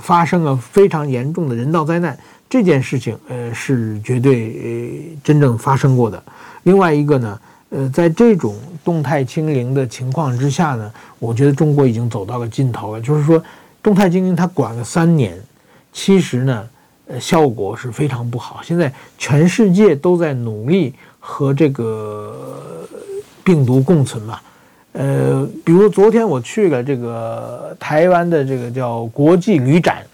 [0.00, 6.22] 发生了非常严重的人道灾难，这件事情呃是绝对真正发生过的。
[6.64, 13.00] 另外一个呢，呃，在这种动态清零的情况之下呢，我觉得中国已经走到了尽头了。
[13.00, 13.42] 就是说，
[13.82, 15.40] 动态清零它管了三年，
[15.90, 16.68] 其实呢，
[17.18, 18.60] 效果是非常不好。
[18.62, 22.86] 现在全世界都在努力和这个
[23.42, 24.38] 病毒共存嘛。
[24.92, 30.04] 呃，比如昨天我去了这个台湾的这个叫国际旅展，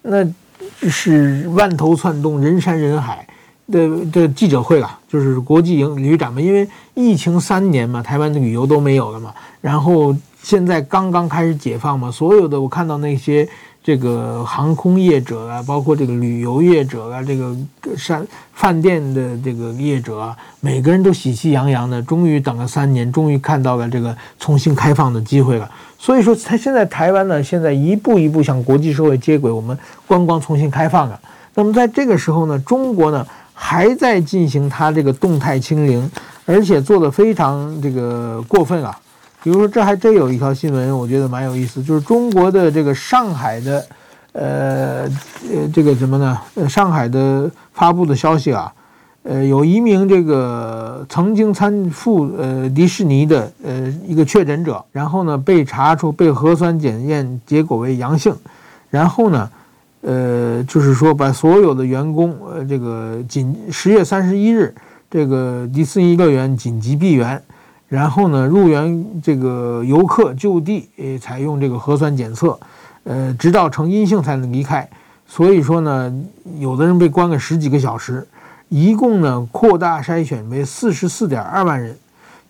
[0.00, 0.24] 那
[0.88, 3.26] 是万头窜动，人山人海，
[3.70, 13.48] 的的记者会了，就是国际影旅展嘛，因为疫情三年嘛，台湾的旅游都没有了嘛，然后现在刚刚开始解放嘛，所有的我看到那些
[13.82, 17.56] 这个航空业者啊，包括这个旅游业者啊，这个
[17.96, 25.70] 山饭店的这个业者啊，每个人都喜气洋洋的，终于等了三年，终于看到了这个重新开放的机会了。
[25.98, 31.20] 所以说，他现在台湾呢，现在一步一步向国际社会接轨，我们观光重新开放了。
[31.54, 33.26] 那么在这个时候呢，中国呢？
[33.54, 36.10] 还在进行它这个动态清零，
[36.44, 38.98] 而且做得非常这个过分啊！
[39.42, 43.86] 比如说，这还真有一条新闻，我觉得蛮有意思，就是中国的这个上海的，
[44.32, 45.02] 呃
[45.52, 46.38] 呃，这个什么呢？
[46.54, 48.72] 呃上海的发布的消息啊，
[49.24, 58.34] 呃，有一名这个曾经参赴呃迪士尼的呃一个确诊者，然后呢被查出被核酸检验结果为阳性，
[58.90, 59.50] 然后呢。
[60.04, 64.74] 呃，就是说把所有的员工，呃，这个紧十月三十一日，
[65.08, 67.40] 这个迪士尼乐园紧急闭园，
[67.92, 72.58] 然后呢，入园这个游客就地诶采用这个核酸检测，
[73.04, 74.88] 呃，直到呈阴性才能离开。
[75.26, 76.10] 所以说呢，
[76.58, 78.26] 有的人被关个十几个小时，
[78.70, 81.94] 一共呢扩大筛选为四十四点二万人。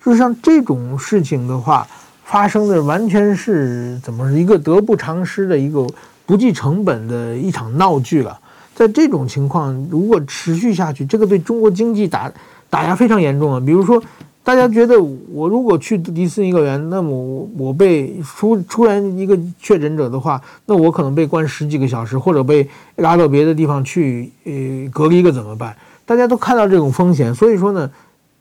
[0.01, 1.85] 就是像这种事情的话，
[2.23, 5.85] 发生的完全是怎么一个得不偿失的一个。
[6.25, 8.39] 不计成本的一场闹剧了，
[8.77, 12.33] 在这种情况如果持续下去，这个对中国经济打
[12.71, 13.61] 打压非常严重啊。
[13.61, 14.01] 比如说，
[14.45, 15.01] 大家觉得
[15.33, 24.53] 我如果去迪士尼乐园，那么我我被出出现一个确诊者的话，那我可能被关十几个小时，或者被拉到别的地方去呃
[24.93, 25.77] 隔离一个怎么办？
[26.05, 27.89] 大家都看到这种风险，所以说呢，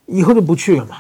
[0.08, 0.96] 以后就不去了嘛。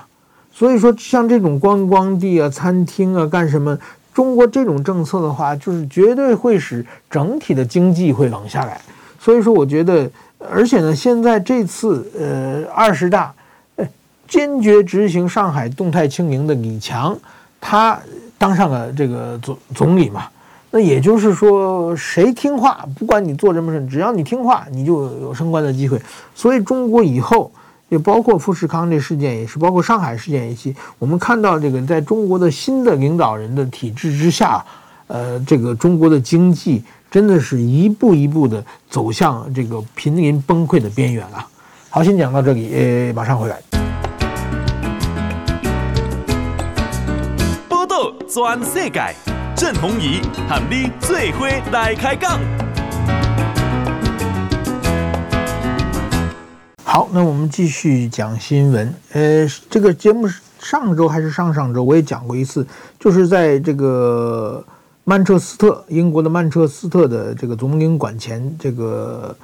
[0.53, 3.77] 所以说，像这种观光地啊、餐厅啊，干什么？
[4.13, 8.79] 中国这种政策的话，就是绝对会使整体的经济会冷下来。
[9.17, 13.33] 所以说，我觉得，而且呢，现在这次呃二十大，
[14.31, 17.15] 坚决执行上海动态清零的李强，
[17.59, 17.99] 他
[18.37, 20.23] 当上了这个总总理嘛。
[20.71, 26.01] 那也就是说，谁听话，不管你做什么事，只要你听话，你就有升官的机会。
[26.33, 27.51] 所以，中国以后。
[27.91, 34.63] 也包括富士康这事件，也是包括上海事件一起，我们看到这个在中国的新的领导人的体制之下，
[35.07, 41.45] 呃，这个中国的经济真的是一步一步的走向这个濒临崩溃的边缘了。
[41.89, 43.90] 好，先讲到这里，呃，马上回来。
[48.33, 49.13] 全世界，
[49.57, 52.39] 郑弘仪和你做伙来开讲。
[56.85, 58.95] 好，那我们继续讲新闻。
[59.11, 60.29] 呃，这个节目
[60.61, 62.65] 上周还是上上周我也讲过一次，
[62.97, 64.63] 就是在这个
[65.03, 69.35] 曼彻斯特，英国的曼彻斯特的这个总领馆前，这个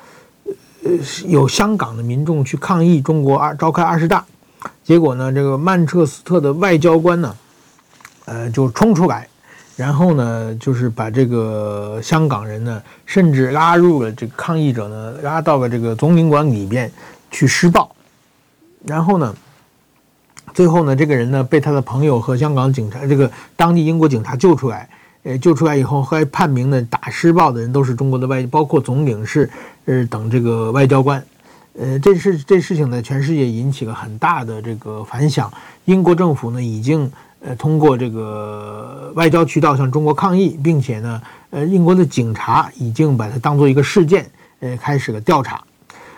[0.86, 0.91] 呃
[1.26, 4.23] 有香港的民众去抗议中国二召开二十大，
[4.82, 7.36] 结果呢，这个曼彻斯特的外交官呢，
[8.28, 9.28] 呃，就冲出来，
[9.76, 16.92] 然后呢，就是把这个香港人呢，甚至拉入了这个抗议者呢，拉到了这个总领馆里边。
[17.30, 17.94] 去施暴，
[18.86, 19.36] 然后呢，
[20.54, 24.88] 最后呢，这个人呢被他的朋友和香港警察，这个当地英国警察救出来。
[25.24, 29.50] 呃，救出来以后还判明呢，打施暴的人都是中国的外，包括总领事，
[29.84, 31.22] 呃等这个外交官。
[31.78, 35.52] 呃，这事这事情呢，全世界引起了很大的这个反响。
[35.84, 37.12] 英国政府呢，已经
[37.47, 44.29] 呃通过这个外交渠道向中国抗议，并且呢，呃，英国的警察已经把它当做一个事件，
[44.60, 45.63] 呃，开始了调查。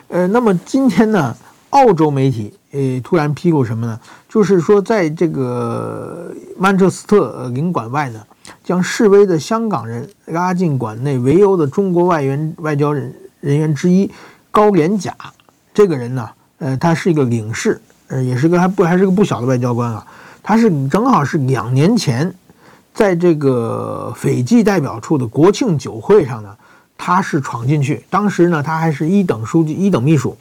[0.07, 1.35] 呃，那么今天呢，
[1.69, 3.99] 澳洲媒体呃突然披露什么呢？
[4.27, 8.19] 就是说，在这个曼彻斯特领馆外呢，
[8.63, 14.09] 将示威的香港人拉进馆内围殴的中国外援外交人人员之一
[14.49, 15.15] 高连甲。
[15.75, 20.07] 这个人呢，呃，他是一个领事，呃，也是个还不还是个不小的外交官啊。
[20.41, 22.33] 他是正好是两年前，
[22.93, 26.55] 在这个斐济代表处的国庆酒会上呢。
[27.01, 30.35] 他是闯进去，当时呢，他还是一等书记、一等秘书，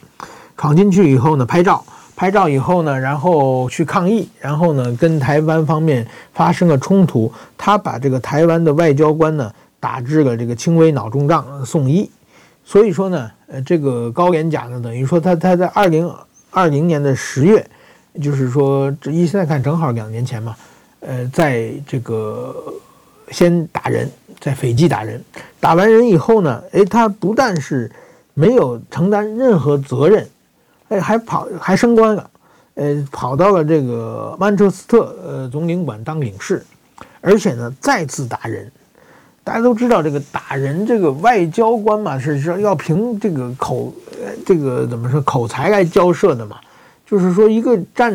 [0.57, 1.81] 闯进去以后呢，拍照，
[2.17, 9.49] 拍照以后呢，然后去抗议，然后呢，跟台湾方面发生了冲突，他把这个台湾的外交官呢
[9.79, 12.11] 打致了这个轻微脑中胀，送医。
[12.65, 16.13] 所以说呢，呃，这个高连甲呢，等于说他他在二零
[16.51, 17.65] 二零年的十月，
[18.21, 20.55] 就是说这一现在看正好两年前嘛，
[21.01, 22.55] 呃，在这个
[23.31, 24.09] 先打人。
[24.39, 25.21] 在斐济打人，
[25.59, 27.91] 打完人以后呢，诶，他不但是
[28.33, 30.25] 没有承担任何责任，
[30.87, 32.29] 诶，还跑还升官了，
[32.75, 36.65] 呃，跑到了这个曼彻斯特呃总领馆当领事，
[37.19, 38.71] 而且呢再次打人，
[39.43, 43.93] 大家都知道，这个打人，这个外交官嘛，是是要凭这个口，
[44.45, 46.55] 这个怎么说口才来交涉的嘛。
[47.09, 48.13] 就是说，一个战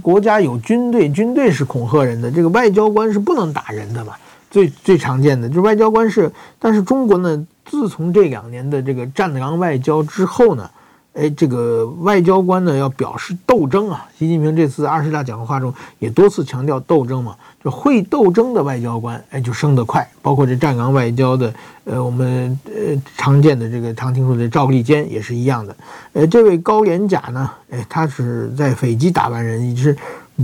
[0.00, 4.14] 国家有军队，军队是恐吓人的，这个外交官是不能打人的嘛。
[4.50, 10.70] 最最常见的就是外交官是，但是中国呢，自从这两年的这个战狼外交之后呢。
[11.12, 14.06] 哎，这个外交官呢要表示斗争啊！
[14.16, 17.34] 习近平这次二十大讲话中也多次强调斗争嘛，
[17.64, 20.08] 就会斗争的外交官，哎，就升得快。
[20.22, 21.52] 包括这战狼外交的，
[21.82, 25.76] 呃，我们呃常见的这个常听说的赵立坚也是一样的。
[26.12, 29.96] 呃，这位高连甲呢，哎，他是在斐济打完人，是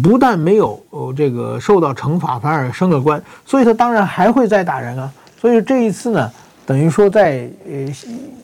[0.02, 0.82] 不但没有
[1.16, 5.08] 这个受到惩罚，反而升了官，所以他当然还会再打人啊。
[5.40, 6.28] 所以这一次呢。
[6.66, 7.94] 等于说，在呃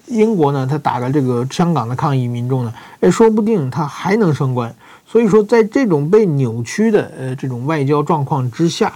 [0.06, 4.74] 英国呢，他打了这个香港的抗议民众呢，哎，说不定他还能升官。
[5.04, 8.92] 所以说，在这种被扭曲的呃这种外交状况之下，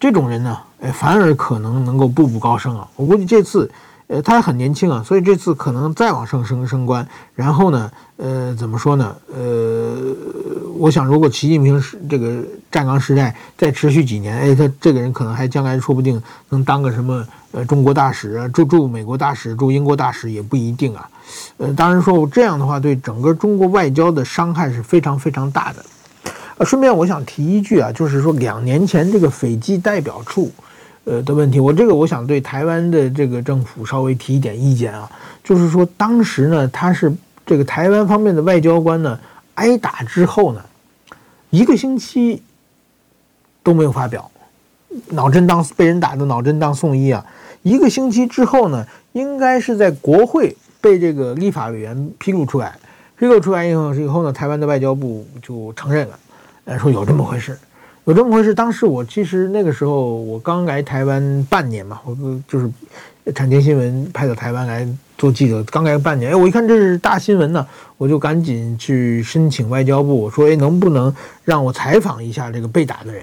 [0.00, 2.88] 这种人呢，哎，反而可能能够步步高升啊。
[2.96, 3.70] 我估计这次。
[4.12, 7.06] 呃，他还很年轻啊，所以这次可能再往上升升官。
[7.34, 9.16] 然后呢，呃，怎么说呢？
[9.34, 10.14] 呃，
[10.76, 21.08] 我想如果习近平是这个战狼时代再持续几年，哎，他这个人可能还将来说不定能当个什么呃中国大使啊，驻驻美国大使、驻英国大使也不一定啊。
[21.56, 25.82] 呃，当然说这样的话，对整个中国外交的伤害是非常非常大的。
[26.58, 30.52] 呃，顺便我想提一句啊，就是说两年前这个斐济代表处。
[31.04, 35.10] 呃的问题，我这个我想对台湾的这个政府稍微提一点意见啊，
[35.42, 37.12] 就是说当时呢，他是
[37.44, 39.18] 这个台湾方面的外交官呢，
[39.54, 40.64] 挨打之后呢，
[41.50, 42.42] 一个星期
[43.62, 44.30] 都没有发表，
[45.08, 47.26] 脑震荡被人打的脑震荡送医啊，
[47.62, 52.78] 一个星期之后呢，应该是在国会被这个立法委员披露出来，
[53.18, 56.18] 披露出来以后以后呢，台湾的外交部就承认了，
[56.66, 57.58] 呃，说有这么回事。
[58.04, 58.52] 有这么回事？
[58.52, 62.16] 当时我其实那个时候我刚来台湾半年嘛，我
[62.48, 62.68] 就是
[63.32, 64.84] 产经新闻派到台湾来
[65.16, 67.64] 做记者，刚来半年，哎，我一看这是大新闻呢，
[67.96, 73.22] 我就赶紧去申请外交部，我说，哎，能不能让我采访一下这个被打的人？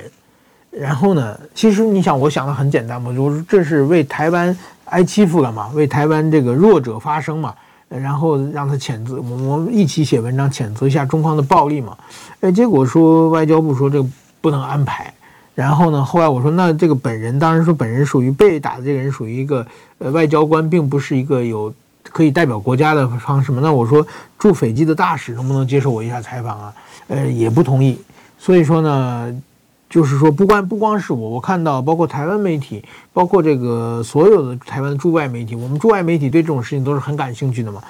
[0.72, 7.54] 然后呢，其实你想，我想的很简单嘛，我说这是为台湾挨欺负了嘛，为台湾这个弱者发声嘛，
[7.90, 11.98] 然后让他谴责，我们一起写文章谴责一下中方的暴力嘛，
[12.40, 14.02] 哎，结果说外交部说这。
[14.42, 15.14] 不能安排，
[15.56, 16.04] 然后呢？
[16.04, 19.66] 后来我说，那这个本人当然说本人属于被打的这个人属于一个
[19.98, 21.74] 呃外交官，并不是一个有
[22.04, 23.60] 可以代表国家的方式嘛。
[23.62, 24.06] 那我说
[24.38, 26.74] 驻斐济的大使能不能接受我一下采访啊？
[27.08, 28.00] 呃，也不同意。
[28.38, 29.42] 所以说呢，
[29.90, 32.82] 就是说不光不光是我，我看到包括台湾媒体，
[33.12, 37.84] 包括这个所有的台湾的驻外媒体，我们驻外媒体对这种事情都是很感兴趣的嘛，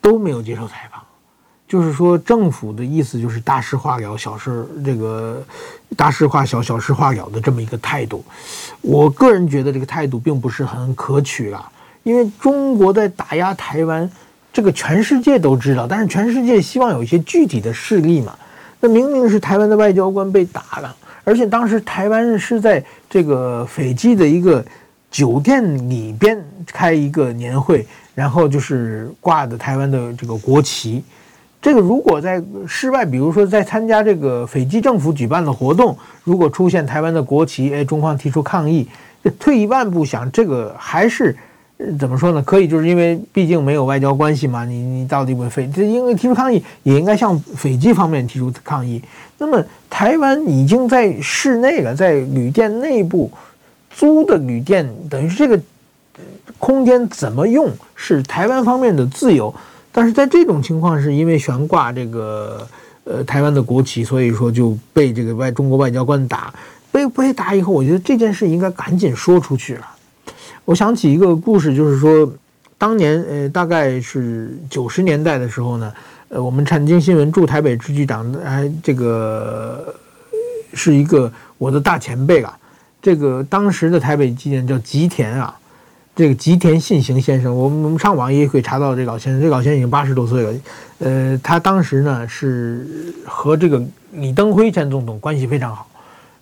[0.00, 1.00] 都没有接受采访。
[1.74, 5.44] 就是说，政府的意思就是大事化了，小事这个
[5.96, 8.24] 大事化小，小事化了的这么一个态度。
[8.80, 11.68] 我个人觉得这个态度并不是很可取了，
[12.04, 14.08] 因为中国在打压台湾，
[14.52, 18.36] 这个全世界都知道，但是全世界希望有一些具体的事例嘛。
[18.78, 20.94] 那明明是台湾的外交官被打了，
[21.24, 24.64] 而且当时台湾是在这个斐济的一个
[25.10, 31.02] 酒店里边开一个年会，然后就是挂的台湾的这个国旗。
[31.64, 38.86] 这个如果在室外，比如说在参加这个斐济政府举办的活动，如果出现台湾的国旗，哎，中方提出抗议，
[39.38, 41.34] 退一万步想，这个还是
[41.98, 42.42] 怎么说呢？
[42.42, 49.00] 可以，就是因为毕竟没有外交关系嘛，你你到底为斐，这因为提出抗议也应该向斐济方面提出抗议。
[49.38, 53.32] 那么台湾已经在室内了，在旅店内部
[53.90, 55.58] 租的旅店，等于这个
[56.58, 59.54] 空间怎么用是台湾方面的自由。
[59.96, 62.66] 但是在这种情况，是因为悬挂这个
[63.04, 66.52] 呃台湾的国旗，所以说就被这个外中国外交官打，
[66.90, 69.86] 被被打以后，我觉得这件事应该赶紧说出去了。
[70.64, 72.28] 我想起一个故事，就是说
[72.76, 75.92] 当年呃大概是九十年代的时候呢，
[76.26, 79.94] 呃我们产经新闻驻台北支局长还这个
[80.72, 82.58] 是一个我的大前辈啊，
[83.00, 85.56] 这个当时的台北纪念叫吉田啊。
[86.16, 89.42] 这个吉田信行先生，我们我们上网也可以查到这老先生。
[89.42, 90.54] 这老先生已经八十多岁了，
[91.00, 92.86] 呃，他当时呢是
[93.26, 95.88] 和这个李登辉前总统关系非常好。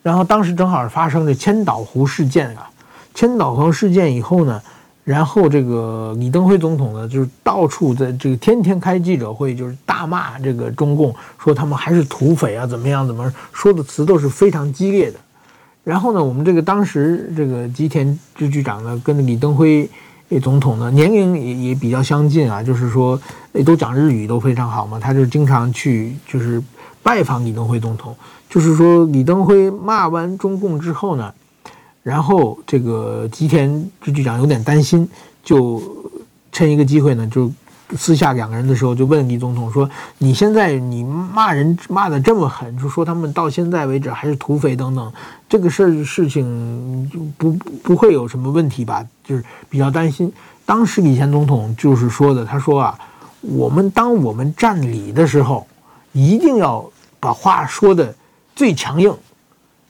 [0.02, 2.68] 然后当时正好发生了千岛湖事件啊，
[3.14, 4.60] 千岛湖事件以后呢，
[5.04, 15.18] 然后这个李登辉总统呢就是到处在这个天天开记者会，就是大骂这个中共，说他们还是土匪啊，怎么样怎么说的词都是非常激烈的。
[15.84, 19.88] 然后呢，我们这个当时这个吉田支局长呢，跟李登辉
[20.40, 23.20] 总统呢年龄也也比较相近啊，就是说
[23.66, 26.62] 都讲日语都非常好嘛，他就经常去就是
[27.02, 28.14] 拜访李登辉总统。
[28.48, 31.32] 就是说李登辉骂完中共之后呢，
[32.02, 35.08] 然后这个吉田支局长有点担心，
[35.42, 35.82] 就
[36.52, 37.50] 趁一个机会呢，就
[37.96, 39.88] 私下两个人的时候就问李总统说
[40.18, 45.12] ：“你现在你骂人骂得这么狠，就说他们到现在为止还是土匪等等，
[45.48, 49.04] 这个事事情就不不会有什么问题吧？
[49.24, 50.32] 就是比较担心。
[50.64, 52.98] 当时李前总统就是说的，他说啊，
[53.40, 55.66] 我们当我们占理的时候，
[56.12, 56.84] 一定要
[57.20, 58.14] 把话说得
[58.54, 59.14] 最强硬，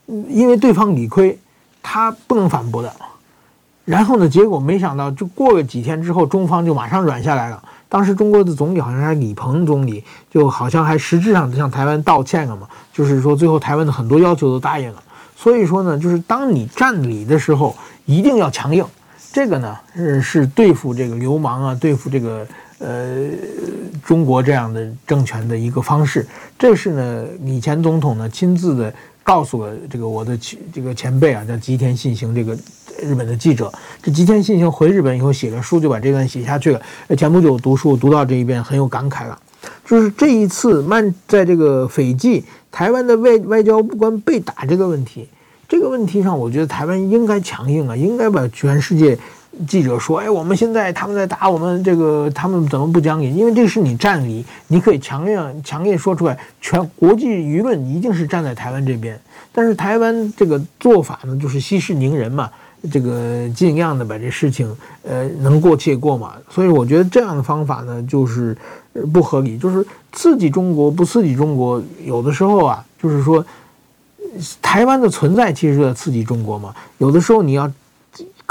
[0.07, 1.39] 因为对方理亏，
[1.83, 2.93] 他不能反驳的。
[3.85, 7.63] 然后呢，结果没想到，就过了几天之后，中方就马上软下来了。
[7.93, 15.03] 当时中国的总理好像是李鹏总理，就好像还实质上向台湾道歉了嘛，就是说最后台湾的很多要求都答应了。
[15.36, 17.76] 所以说呢，就是当你占理的时候，
[18.07, 18.82] 一定要强硬。
[19.30, 22.47] 这个呢是是对付这个流氓啊，对付这个
[22.78, 23.28] 呃
[24.03, 26.26] 中国这样的政权的一个方式。
[26.59, 32.57] 这是呢李前总统呢亲自的告诉了这个我的前这个前辈啊，叫吉田信行这个。
[33.01, 36.81] 日本的记者，这吉田信行回日本以后写了书，就把这段写下去了。
[37.16, 39.37] 前不久读书读到这一遍，很有感慨了。
[39.85, 45.27] 就是这一次曼在这个斐济台湾的外外交官被打这个问题，
[45.66, 49.18] 这个问题上，我觉得台湾应该强硬啊，应该把全世界
[49.67, 53.35] 记者说，哎，我们现在他们在打我们，这个他们怎么不讲理？
[53.35, 59.19] 因为这是你占理，你可以强硬强硬说出来，全国际舆论一定是站在台湾这边。
[59.53, 62.51] 但是台湾这个做法呢，就是息事宁人嘛。
[62.91, 64.69] 这个尽量的把这事情，
[65.05, 66.33] 呃，能过且过嘛。
[66.51, 68.57] 所以我觉得这样的方法呢，就是
[69.13, 71.81] 不合理，就是刺激中国不刺激中国。
[72.05, 73.47] 有的时候啊，就是说，
[74.61, 76.75] 台湾的存在其实就在刺激中国嘛。
[76.99, 77.71] 有的时候你要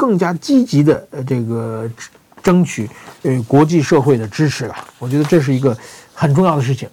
[0.02, 1.88] 更加积极的呃这个
[2.42, 2.90] 争取
[3.22, 4.76] 呃国际社会的支持了。
[4.98, 5.78] 我觉得这是一个
[6.12, 6.90] 很重要的事情。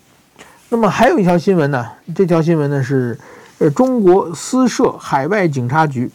[0.68, 3.18] 那么还有一条新闻呢，这条新闻呢是
[3.60, 6.10] 呃中国私设海外警察局。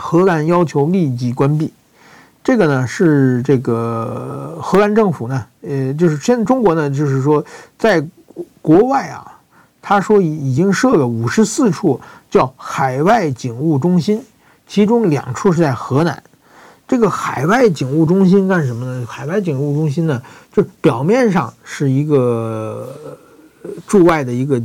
[0.00, 1.72] 荷兰要求立即关闭，
[2.44, 7.44] 这个呢是这个荷兰政府呢，呃，就是现在中国呢，就是说
[7.76, 8.06] 在
[8.62, 9.26] 国外啊，
[9.82, 12.00] 他说已已经设了五十四处
[12.30, 14.22] 叫海外警务中心，
[14.68, 16.22] 其中两处是在河南。
[16.86, 19.06] 这个海外警务中心干什么呢？
[19.06, 22.96] 海外警务中心呢，就表面上是一个
[23.86, 24.62] 驻外的一个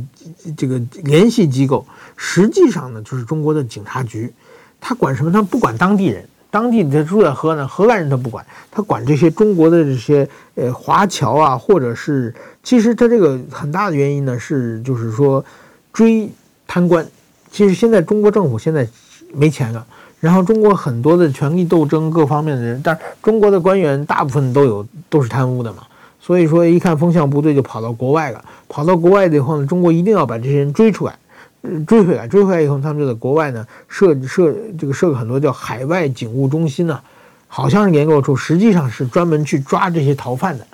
[0.56, 1.84] 这个联系机构，
[2.16, 4.32] 实际上呢就是中国的警察局。
[4.80, 5.30] 他管什么？
[5.30, 15.44] 他不管当地人，当地他住在河南，荷兰人他不管，他管这些中国的这些呃华侨啊，或者是其实他这个很大的原因呢是就是说
[15.92, 16.30] 追
[16.66, 17.06] 贪官。
[17.50, 18.88] 其实现在中国政府现在
[19.34, 19.84] 没钱了，
[20.20, 25.82] 然后中国很多的权力斗争各方面的人，但是中国的官员大部分都有都是贪污的嘛，
[26.20, 31.14] 所以说一看风向不对就跑到国外了，跑到国外以后呢，中国一定要把这些人追出来。
[31.86, 37.00] 追回来，追回来以后，他们就在国外呢设设这个设个很多叫海外警务中心呢，
[37.48, 40.66] 好像是联络处，实际上是专门去抓这些逃犯的，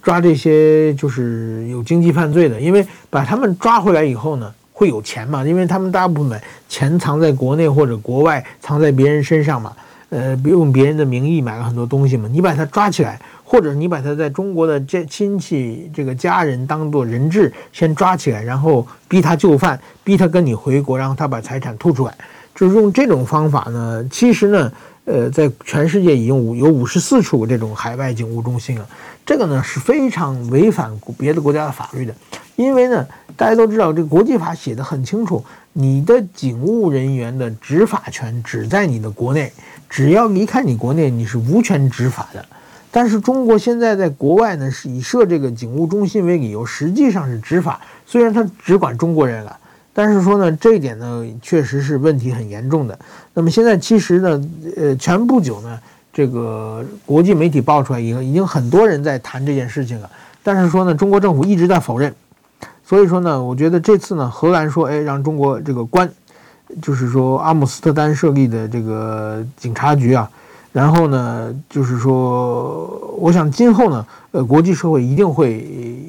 [0.00, 9.76] 抓这些就是有经济犯罪的，因为把他们抓回来以后呢，会有钱嘛，因为他们大部分钱藏在国内或者国外，藏在别人身上嘛，
[10.08, 13.20] 呃，用别人的名义买了很多东西嘛，你把他抓起来。
[13.44, 22.14] 或者你把他在中国的这亲戚这个家人当做人质先抓起来，然后逼他就范，逼他跟你回国，然后他把财产吐出来，
[22.54, 24.06] 就是用这种方法呢。
[24.08, 24.72] 其实呢，
[25.04, 28.86] 呃，在全世界已经有五十四处这种海外警务中心了。
[29.26, 32.14] 这个呢是非常违反别的国家的法律的，
[32.54, 33.04] 因为呢
[33.40, 39.50] 大家都知道这个国际法写得很清楚，你的警务人员的执法权只在你的国内，
[39.88, 42.44] 只要离开你国内，你是无权执法的。
[42.90, 47.80] 但是中国现在在国外呢，是以设这个警务中心为理由，实际上是执法。
[48.04, 49.56] 虽然他只管中国人了，
[49.94, 52.98] 但是说呢，这一点呢，确实是问题很严重的。
[53.32, 55.80] 那么现在其实呢，呃，前不久呢，
[56.12, 60.10] 这个国际媒体爆出来以后，已经很多人在谈这件事情了。
[60.42, 62.14] 但是说呢，中国政府一直在否认。
[62.90, 66.10] 所以说呢，我觉得这次呢，荷兰说，哎，让中国这个关，
[66.82, 70.28] 就是说阿姆斯特丹设立的这个警察局啊。
[70.72, 75.64] 然后呢，就是说，我想今后呢，呃，国际社会一定会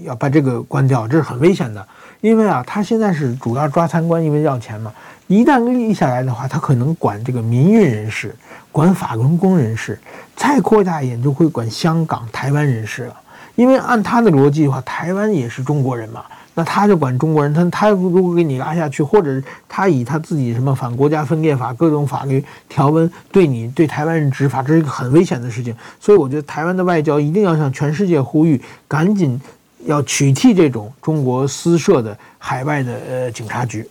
[0.05, 1.87] 要把这个关掉，这是很危险的，
[2.19, 4.91] 因为啊，他现在是主要抓贪官，因为要钱嘛。
[5.27, 8.35] 一旦立下来的话，他可能管这个民运人士，
[8.71, 9.99] 管法轮功人士，
[10.35, 13.15] 再扩大一点就会管香港、台湾人士了。
[13.53, 16.23] 因为按他的逻辑的话，台湾也是中国人嘛。
[16.53, 25.73] 那他就管中国人，他他如果给你拉下去，或者他以他自己什么反国家分裂法各种法律条文对你对台湾人执法，这是一个很危险的事情。
[25.97, 29.39] 所以我觉得台湾的外交一定要向全世界呼吁，赶紧
[29.85, 33.87] 要取缔这种中国私设的海外的呃警察局。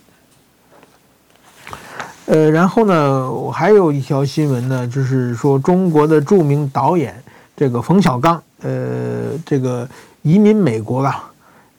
[2.27, 7.21] 呃，然后呢，我还有一条新闻呢，就是说中国的著名导演
[7.57, 9.89] 这个冯小刚，呃，这个
[10.21, 11.30] 移民美国了。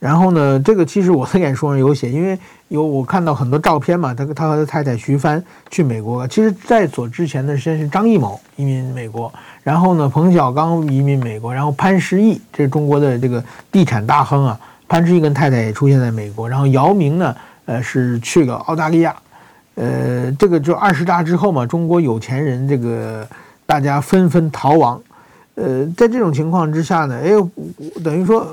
[0.02, 2.36] 然后呢，这个其实我在演说上有写，因为
[2.66, 5.40] 有我看到很多照片嘛，他他和他太太徐帆
[5.70, 6.26] 去美国。
[6.26, 9.32] 其实，在左之前呢，先是张艺谋移民美国，
[9.62, 17.36] 然后呢，冯小刚移民美国，然后潘石屹，这是中国的这个地产大亨啊，潘石屹跟太太也出现在美国，然后姚明呢，
[17.66, 19.14] 呃，是去了澳大利亚，
[19.76, 23.24] 呃，这个就二十大之后嘛，中国有钱人这个
[23.64, 25.00] 大家纷纷逃亡，
[25.54, 27.30] 呃，在这种情况之下呢，哎，
[28.02, 28.44] 等于说。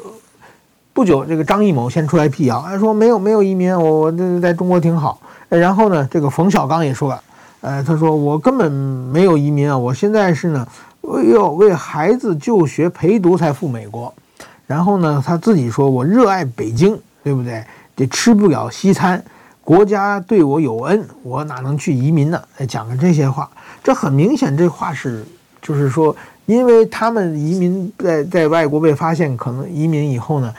[1.00, 5.18] 不久，这个张艺谋先出来辟谣，他说没有没有移民，我我这在中国挺好。
[5.48, 7.24] 然后呢，这个冯小刚也说了，
[7.62, 10.68] 呃，他说我根本没有移民啊，我现在是呢，
[11.04, 14.14] 为要为孩子就学陪读才赴美国。
[14.68, 17.64] 然后呢，他自己说我热爱北京，对不对？
[17.96, 19.24] 这吃不了西餐，
[19.64, 22.42] 国家对我有恩，我哪能去移民呢？
[22.68, 23.50] 讲了这些话，
[23.82, 25.24] 这很明显，这话是
[25.62, 26.14] 就是说，
[26.46, 30.54] 因为他们移民在在外国被发现，可能移民以后呢。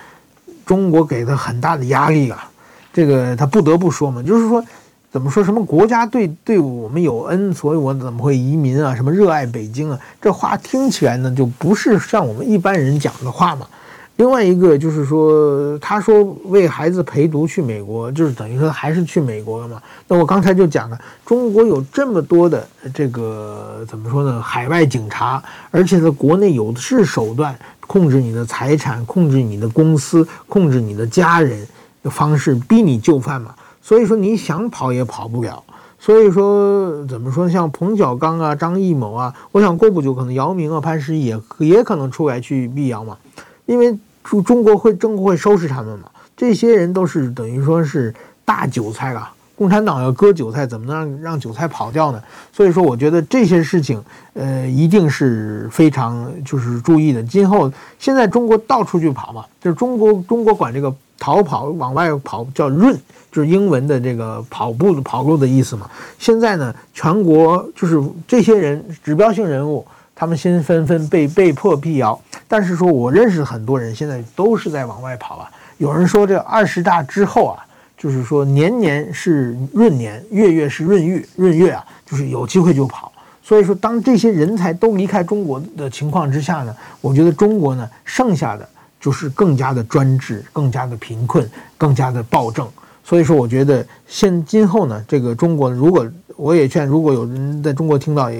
[0.71, 2.49] 中国给他很大的压力啊，
[2.93, 4.65] 这个他不得不说嘛，就是说，
[5.11, 8.95] 怎么说什么国家对对我们有恩，所以我怎么会移民啊？
[8.95, 9.99] 什么热爱北京啊？
[10.23, 13.67] 这话听起来呢，就不是像我们一般人讲的话嘛。
[14.15, 19.83] 另外一个就是说，他说为孩子陪读去美国，就是等于说还是去美国了嘛。
[20.07, 22.65] 那我刚才就讲了，中国有这么多的
[22.95, 24.41] 这个怎么说呢？
[24.41, 25.43] 海外警察，
[25.73, 27.59] 而且在国内有的是手段。
[27.91, 31.67] 控制你的财产，控制你的公司，控制你的家人
[32.05, 33.53] 的方式，逼你就范嘛。
[33.83, 35.61] 所以说你想跑也跑不了。
[35.99, 43.19] 所以说怎么说，像彭小刚啊、张艺谋啊，我想过不久可能姚明啊、潘石屹也也可能出来去辟谣嘛。
[43.67, 46.09] 因为中中国会中国会收拾他们嘛。
[46.37, 48.15] 这些人都是等于说是
[48.45, 49.29] 大韭菜了。
[49.61, 52.23] 共产党要割韭菜，怎么能让让韭菜跑掉呢？
[52.51, 54.03] 所以说，我觉得这些事情，
[54.33, 57.23] 呃，一定是非常就是注意的。
[57.23, 62.99] 今后现在中国到处去跑嘛，就是中国中国管这个逃跑往外跑叫 run，
[63.31, 65.91] 就是英文的这个跑步的跑路的意思嘛。
[66.19, 72.19] 现在呢，全国就是这些人指标性人物，他们先纷纷被被迫辟谣。
[72.49, 75.51] 但是说我认识很多人，现在都是在往外跑啊。
[75.77, 77.67] 有人说这二十大之后啊。
[78.01, 83.13] 就是说，年年是闰年，月月是闰月，闰月啊，就是有机会就跑。
[83.43, 88.67] 所以说，当这些人才都离开中国的情况之下呢，我觉得中国呢，剩下的
[88.99, 91.47] 就是更加的专制，更加的贫困，
[91.77, 92.67] 更加的暴政。
[93.05, 98.31] 所以说，我觉得现今后呢，这个中国，如果我也劝，如果有人在中国听到，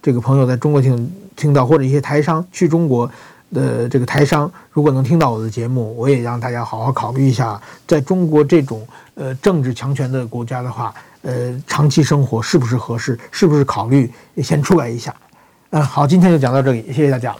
[0.00, 3.10] 这个朋友在中国听听到，或者一些台商去中国。
[3.52, 13.18] 的这个台商，如果能听到我的节目，我也让大家好好考虑一下，在中国这种呃政治强权的国家的话，呃，长期生活是不是合适？
[13.30, 14.10] 是不是考虑
[14.42, 15.14] 先出来一下？
[15.70, 17.34] 嗯，好，今天就讲到这里，谢谢大家。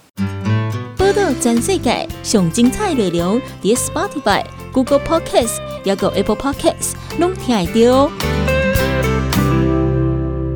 [0.96, 8.41] 报道全世界上精彩内容，点 Spotify、Google Podcasts，还有 Apple Podcasts，拢听得到。